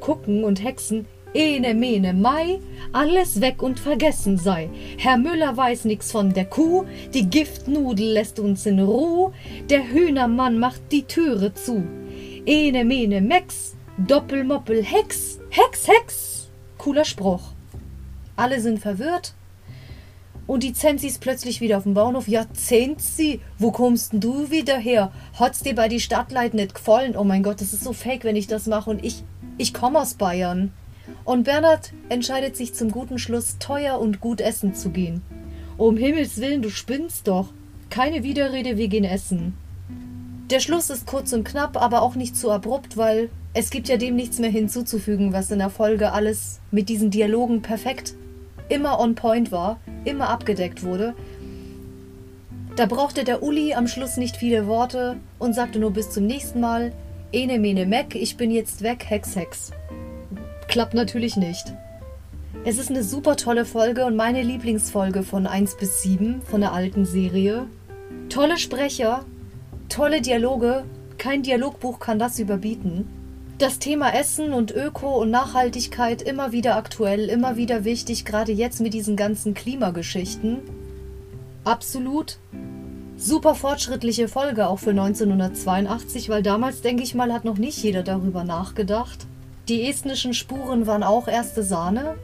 gucken 0.00 0.44
und 0.44 0.64
hexen, 0.64 1.06
Ene, 1.32 1.74
mene, 1.74 2.12
Mai, 2.12 2.58
alles 2.92 3.40
weg 3.40 3.62
und 3.62 3.78
vergessen 3.78 4.36
sei. 4.36 4.68
Herr 4.98 5.16
Müller 5.16 5.56
weiß 5.56 5.84
nix 5.84 6.10
von 6.10 6.32
der 6.32 6.46
Kuh, 6.46 6.86
die 7.14 7.30
Giftnudel 7.30 8.14
lässt 8.14 8.40
uns 8.40 8.66
in 8.66 8.80
Ruhe, 8.80 9.32
der 9.68 9.88
Hühnermann 9.92 10.58
macht 10.58 10.82
die 10.90 11.04
Türe 11.04 11.54
zu. 11.54 11.84
Ene, 12.46 12.84
mene, 12.84 13.20
Mex, 13.20 13.76
Doppelmoppel, 13.98 14.82
Hex, 14.82 15.38
Hex, 15.50 15.86
Hex. 15.86 16.50
Cooler 16.78 17.04
Spruch. 17.04 17.42
Alle 18.34 18.60
sind 18.60 18.80
verwirrt. 18.80 19.34
Und 20.46 20.64
die 20.64 20.72
Zensi 20.72 21.06
ist 21.06 21.20
plötzlich 21.20 21.60
wieder 21.60 21.76
auf 21.76 21.84
dem 21.84 21.94
Bauernhof. 21.94 22.26
Ja, 22.26 22.44
Zensi, 22.52 23.40
wo 23.58 23.70
kommst 23.70 24.12
denn 24.12 24.20
du 24.20 24.50
wieder 24.50 24.78
her? 24.78 25.12
Hat's 25.38 25.60
dir 25.60 25.76
bei 25.76 25.86
die 25.88 26.00
Stadtleit 26.00 26.54
nicht 26.54 26.74
gefallen? 26.74 27.14
Oh 27.16 27.22
mein 27.22 27.44
Gott, 27.44 27.60
das 27.60 27.72
ist 27.72 27.84
so 27.84 27.92
fake, 27.92 28.24
wenn 28.24 28.34
ich 28.34 28.48
das 28.48 28.66
mache. 28.66 28.90
Und 28.90 29.04
ich, 29.04 29.22
ich 29.60 29.74
komme 29.74 30.00
aus 30.00 30.14
Bayern. 30.14 30.72
Und 31.24 31.44
Bernhard 31.44 31.92
entscheidet 32.08 32.56
sich 32.56 32.74
zum 32.74 32.90
guten 32.90 33.18
Schluss, 33.18 33.58
teuer 33.58 34.00
und 34.00 34.20
gut 34.20 34.40
essen 34.40 34.74
zu 34.74 34.90
gehen. 34.90 35.22
Um 35.76 35.96
Himmels 35.96 36.40
willen, 36.40 36.62
du 36.62 36.70
spinnst 36.70 37.28
doch. 37.28 37.48
Keine 37.90 38.22
Widerrede, 38.22 38.76
wir 38.76 38.88
gehen 38.88 39.04
essen. 39.04 39.54
Der 40.50 40.60
Schluss 40.60 40.88
ist 40.88 41.06
kurz 41.06 41.32
und 41.32 41.44
knapp, 41.44 41.76
aber 41.76 42.02
auch 42.02 42.14
nicht 42.14 42.36
zu 42.36 42.50
abrupt, 42.50 42.96
weil 42.96 43.28
Es 43.52 43.70
gibt 43.70 43.88
ja 43.88 43.96
dem 43.96 44.14
nichts 44.14 44.38
mehr 44.38 44.50
hinzuzufügen, 44.50 45.32
was 45.32 45.50
in 45.50 45.58
der 45.58 45.70
Folge 45.70 46.12
alles 46.12 46.60
mit 46.70 46.88
diesen 46.88 47.10
Dialogen 47.10 47.62
perfekt 47.62 48.14
immer 48.68 49.00
on 49.00 49.16
point 49.16 49.50
war, 49.50 49.80
immer 50.04 50.28
abgedeckt 50.28 50.84
wurde. 50.84 51.14
Da 52.76 52.86
brauchte 52.86 53.24
der 53.24 53.42
Uli 53.42 53.74
am 53.74 53.88
Schluss 53.88 54.16
nicht 54.16 54.36
viele 54.36 54.68
Worte 54.68 55.16
und 55.40 55.54
sagte 55.54 55.80
nur 55.80 55.90
bis 55.90 56.10
zum 56.10 56.26
nächsten 56.26 56.60
Mal, 56.60 56.92
Ene 57.32 57.60
mene 57.60 57.86
meck, 57.86 58.16
ich 58.16 58.36
bin 58.36 58.50
jetzt 58.50 58.82
weg, 58.82 59.04
Hex 59.08 59.36
Hex. 59.36 59.70
Klappt 60.66 60.94
natürlich 60.94 61.36
nicht. 61.36 61.64
Es 62.64 62.76
ist 62.76 62.90
eine 62.90 63.04
super 63.04 63.36
tolle 63.36 63.64
Folge 63.64 64.04
und 64.04 64.16
meine 64.16 64.42
Lieblingsfolge 64.42 65.22
von 65.22 65.46
1 65.46 65.76
bis 65.76 66.02
7 66.02 66.42
von 66.42 66.60
der 66.60 66.72
alten 66.72 67.06
Serie. 67.06 67.66
Tolle 68.30 68.58
Sprecher, 68.58 69.24
tolle 69.88 70.20
Dialoge, 70.20 70.82
kein 71.18 71.44
Dialogbuch 71.44 72.00
kann 72.00 72.18
das 72.18 72.40
überbieten. 72.40 73.08
Das 73.58 73.78
Thema 73.78 74.12
Essen 74.12 74.52
und 74.52 74.74
Öko 74.74 75.20
und 75.20 75.30
Nachhaltigkeit 75.30 76.22
immer 76.22 76.50
wieder 76.50 76.74
aktuell, 76.74 77.28
immer 77.28 77.56
wieder 77.56 77.84
wichtig, 77.84 78.24
gerade 78.24 78.50
jetzt 78.50 78.80
mit 78.80 78.92
diesen 78.92 79.14
ganzen 79.14 79.54
Klimageschichten. 79.54 80.58
Absolut. 81.62 82.38
Super 83.22 83.54
fortschrittliche 83.54 84.28
Folge 84.28 84.66
auch 84.66 84.78
für 84.78 84.90
1982, 84.90 86.30
weil 86.30 86.42
damals, 86.42 86.80
denke 86.80 87.02
ich 87.02 87.14
mal, 87.14 87.34
hat 87.34 87.44
noch 87.44 87.58
nicht 87.58 87.82
jeder 87.82 88.02
darüber 88.02 88.44
nachgedacht. 88.44 89.26
Die 89.68 89.86
estnischen 89.86 90.32
Spuren 90.32 90.86
waren 90.86 91.02
auch 91.02 91.28
erste 91.28 91.62
Sahne. 91.62 92.14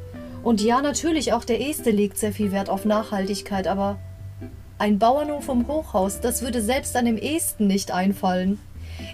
Und 0.42 0.62
ja, 0.62 0.80
natürlich, 0.80 1.35
auch 1.35 1.44
der 1.44 1.61
Este 1.61 1.90
legt 1.90 2.16
sehr 2.16 2.32
viel 2.32 2.50
Wert 2.50 2.70
auf 2.70 2.87
Nachhaltigkeit, 2.87 3.66
aber 3.66 3.98
ein 4.78 4.98
Bauernhof 4.98 5.44
vom 5.44 5.68
Hochhaus, 5.68 6.20
das 6.22 6.40
würde 6.40 6.62
selbst 6.62 6.96
einem 6.96 7.18
Esten 7.18 7.66
nicht 7.66 7.90
einfallen. 7.90 8.59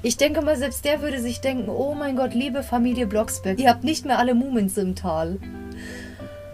Ich 0.05 0.17
denke 0.17 0.41
mal, 0.41 0.57
selbst 0.57 0.85
der 0.85 1.03
würde 1.03 1.21
sich 1.21 1.41
denken, 1.41 1.69
oh 1.69 1.97
mein 1.99 2.15
Gott, 2.15 2.33
liebe 2.33 2.63
Familie 2.63 3.09
Blocksberg, 3.09 3.59
ihr 3.59 3.69
habt 3.69 3.83
nicht 3.83 4.07
mehr 4.07 4.21
alle 4.21 4.37
Mumens 4.37 4.79
im 4.79 4.95
Tal. 4.95 5.41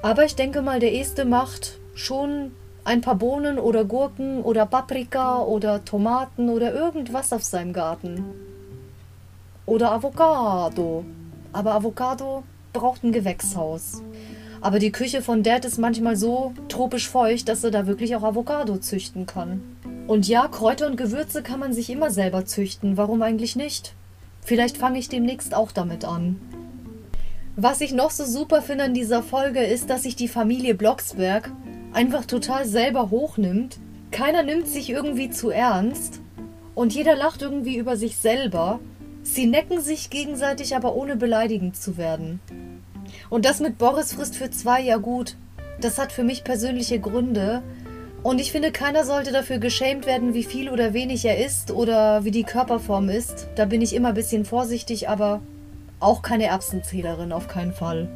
Aber 0.00 0.24
ich 0.24 0.36
denke 0.36 0.62
mal, 0.62 0.80
der 0.80 0.94
Este 0.94 1.26
macht 1.26 1.78
schon 1.94 2.52
ein 2.88 3.02
paar 3.02 3.16
Bohnen 3.16 3.58
oder 3.58 3.84
Gurken 3.84 4.40
oder 4.40 4.64
Paprika 4.64 5.42
oder 5.42 5.84
Tomaten 5.84 6.48
oder 6.48 6.72
irgendwas 6.72 7.34
auf 7.34 7.44
seinem 7.44 7.74
Garten. 7.74 8.24
Oder 9.66 9.92
Avocado. 9.92 11.04
Aber 11.52 11.74
Avocado 11.74 12.44
braucht 12.72 13.04
ein 13.04 13.12
Gewächshaus. 13.12 14.02
Aber 14.62 14.78
die 14.78 14.90
Küche 14.90 15.20
von 15.20 15.42
Dad 15.42 15.66
ist 15.66 15.76
manchmal 15.76 16.16
so 16.16 16.54
tropisch 16.70 17.10
feucht, 17.10 17.50
dass 17.50 17.62
er 17.62 17.70
da 17.70 17.86
wirklich 17.86 18.16
auch 18.16 18.22
Avocado 18.22 18.78
züchten 18.78 19.26
kann. 19.26 19.62
Und 20.06 20.26
ja, 20.26 20.48
Kräuter 20.48 20.86
und 20.86 20.96
Gewürze 20.96 21.42
kann 21.42 21.60
man 21.60 21.74
sich 21.74 21.90
immer 21.90 22.10
selber 22.10 22.46
züchten. 22.46 22.96
Warum 22.96 23.20
eigentlich 23.20 23.54
nicht? 23.54 23.92
Vielleicht 24.40 24.78
fange 24.78 24.98
ich 24.98 25.10
demnächst 25.10 25.54
auch 25.54 25.72
damit 25.72 26.06
an. 26.06 26.40
Was 27.54 27.82
ich 27.82 27.92
noch 27.92 28.12
so 28.12 28.24
super 28.24 28.62
finde 28.62 28.84
an 28.84 28.94
dieser 28.94 29.22
Folge 29.22 29.62
ist, 29.62 29.90
dass 29.90 30.04
sich 30.04 30.16
die 30.16 30.28
Familie 30.28 30.74
Blocksberg 30.74 31.50
einfach 31.92 32.24
total 32.24 32.66
selber 32.66 33.10
hochnimmt. 33.10 33.78
Keiner 34.10 34.42
nimmt 34.42 34.68
sich 34.68 34.90
irgendwie 34.90 35.30
zu 35.30 35.50
ernst 35.50 36.20
und 36.74 36.94
jeder 36.94 37.16
lacht 37.16 37.42
irgendwie 37.42 37.76
über 37.76 37.96
sich 37.96 38.16
selber. 38.16 38.80
Sie 39.22 39.46
necken 39.46 39.80
sich 39.80 40.10
gegenseitig, 40.10 40.74
aber 40.74 40.94
ohne 40.94 41.16
beleidigend 41.16 41.76
zu 41.76 41.96
werden. 41.96 42.40
Und 43.30 43.44
das 43.44 43.60
mit 43.60 43.78
Boris 43.78 44.12
frisst 44.12 44.36
für 44.36 44.50
zwei 44.50 44.80
ja 44.80 44.96
gut. 44.96 45.36
Das 45.80 45.98
hat 45.98 46.12
für 46.12 46.24
mich 46.24 46.44
persönliche 46.44 46.98
Gründe. 46.98 47.62
Und 48.22 48.40
ich 48.40 48.50
finde, 48.50 48.72
keiner 48.72 49.04
sollte 49.04 49.32
dafür 49.32 49.58
geschämt 49.58 50.06
werden, 50.06 50.34
wie 50.34 50.44
viel 50.44 50.70
oder 50.70 50.92
wenig 50.92 51.24
er 51.24 51.44
isst 51.44 51.70
oder 51.70 52.24
wie 52.24 52.30
die 52.30 52.44
Körperform 52.44 53.08
ist. 53.10 53.48
Da 53.54 53.64
bin 53.64 53.80
ich 53.80 53.94
immer 53.94 54.08
ein 54.08 54.14
bisschen 54.14 54.44
vorsichtig, 54.44 55.08
aber 55.08 55.40
auch 56.00 56.22
keine 56.22 56.46
Erbsenzählerin 56.46 57.32
auf 57.32 57.48
keinen 57.48 57.72
Fall. 57.72 58.08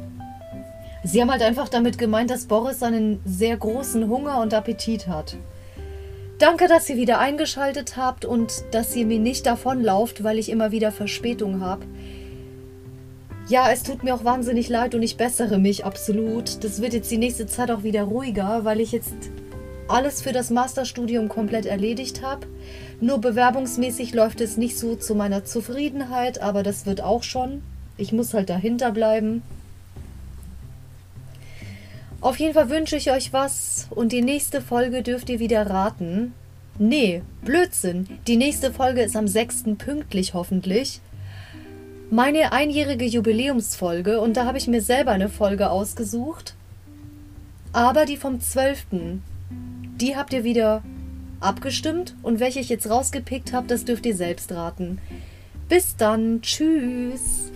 Sie 1.03 1.21
haben 1.21 1.31
halt 1.31 1.41
einfach 1.41 1.67
damit 1.67 1.97
gemeint, 1.97 2.29
dass 2.29 2.45
Boris 2.45 2.81
einen 2.81 3.19
sehr 3.25 3.57
großen 3.57 4.07
Hunger 4.07 4.39
und 4.41 4.53
Appetit 4.53 5.07
hat. 5.07 5.35
Danke, 6.39 6.67
dass 6.67 6.89
ihr 6.89 6.95
wieder 6.95 7.19
eingeschaltet 7.19 7.97
habt 7.97 8.25
und 8.25 8.63
dass 8.71 8.95
ihr 8.95 9.05
mir 9.05 9.19
nicht 9.19 9.45
davonlauft, 9.45 10.23
weil 10.23 10.39
ich 10.39 10.49
immer 10.49 10.71
wieder 10.71 10.91
Verspätung 10.91 11.61
habe. 11.61 11.85
Ja, 13.49 13.69
es 13.71 13.83
tut 13.83 14.03
mir 14.03 14.15
auch 14.15 14.23
wahnsinnig 14.23 14.69
leid 14.69 14.95
und 14.95 15.03
ich 15.03 15.17
bessere 15.17 15.57
mich 15.59 15.85
absolut. 15.85 16.63
Das 16.63 16.81
wird 16.81 16.93
jetzt 16.93 17.11
die 17.11 17.17
nächste 17.17 17.45
Zeit 17.47 17.71
auch 17.71 17.83
wieder 17.83 18.03
ruhiger, 18.03 18.63
weil 18.63 18.79
ich 18.79 18.93
jetzt 18.93 19.13
alles 19.89 20.21
für 20.21 20.31
das 20.31 20.49
Masterstudium 20.49 21.27
komplett 21.27 21.65
erledigt 21.65 22.21
habe. 22.21 22.47
Nur 23.01 23.19
bewerbungsmäßig 23.19 24.13
läuft 24.13 24.39
es 24.39 24.55
nicht 24.55 24.79
so 24.79 24.95
zu 24.95 25.13
meiner 25.15 25.43
Zufriedenheit, 25.43 26.41
aber 26.41 26.63
das 26.63 26.85
wird 26.85 27.01
auch 27.01 27.23
schon. 27.23 27.61
Ich 27.97 28.13
muss 28.13 28.33
halt 28.33 28.49
dahinter 28.49 28.91
bleiben. 28.91 29.43
Auf 32.23 32.39
jeden 32.39 32.53
Fall 32.53 32.69
wünsche 32.69 32.95
ich 32.95 33.11
euch 33.11 33.33
was 33.33 33.87
und 33.89 34.13
die 34.13 34.21
nächste 34.21 34.61
Folge 34.61 35.03
dürft 35.03 35.29
ihr 35.29 35.39
wieder 35.39 35.69
raten. 35.69 36.33
Nee, 36.79 37.21
Blödsinn. 37.41 38.07
Die 38.27 38.37
nächste 38.37 38.71
Folge 38.71 39.01
ist 39.01 39.17
am 39.17 39.27
6. 39.27 39.75
pünktlich 39.77 40.33
hoffentlich. 40.33 41.01
Meine 42.09 42.53
einjährige 42.53 43.03
Jubiläumsfolge 43.03 44.21
und 44.21 44.37
da 44.37 44.45
habe 44.45 44.57
ich 44.57 44.67
mir 44.67 44.81
selber 44.81 45.11
eine 45.11 45.27
Folge 45.27 45.69
ausgesucht. 45.69 46.55
Aber 47.73 48.05
die 48.05 48.15
vom 48.15 48.39
12. 48.39 48.85
Die 49.99 50.15
habt 50.15 50.31
ihr 50.31 50.45
wieder 50.45 50.81
abgestimmt 51.41 52.15
und 52.23 52.39
welche 52.39 52.61
ich 52.61 52.69
jetzt 52.69 52.89
rausgepickt 52.89 53.51
habe, 53.51 53.67
das 53.67 53.83
dürft 53.83 54.05
ihr 54.05 54.15
selbst 54.15 54.49
raten. 54.53 54.99
Bis 55.67 55.97
dann, 55.97 56.41
tschüss. 56.41 57.51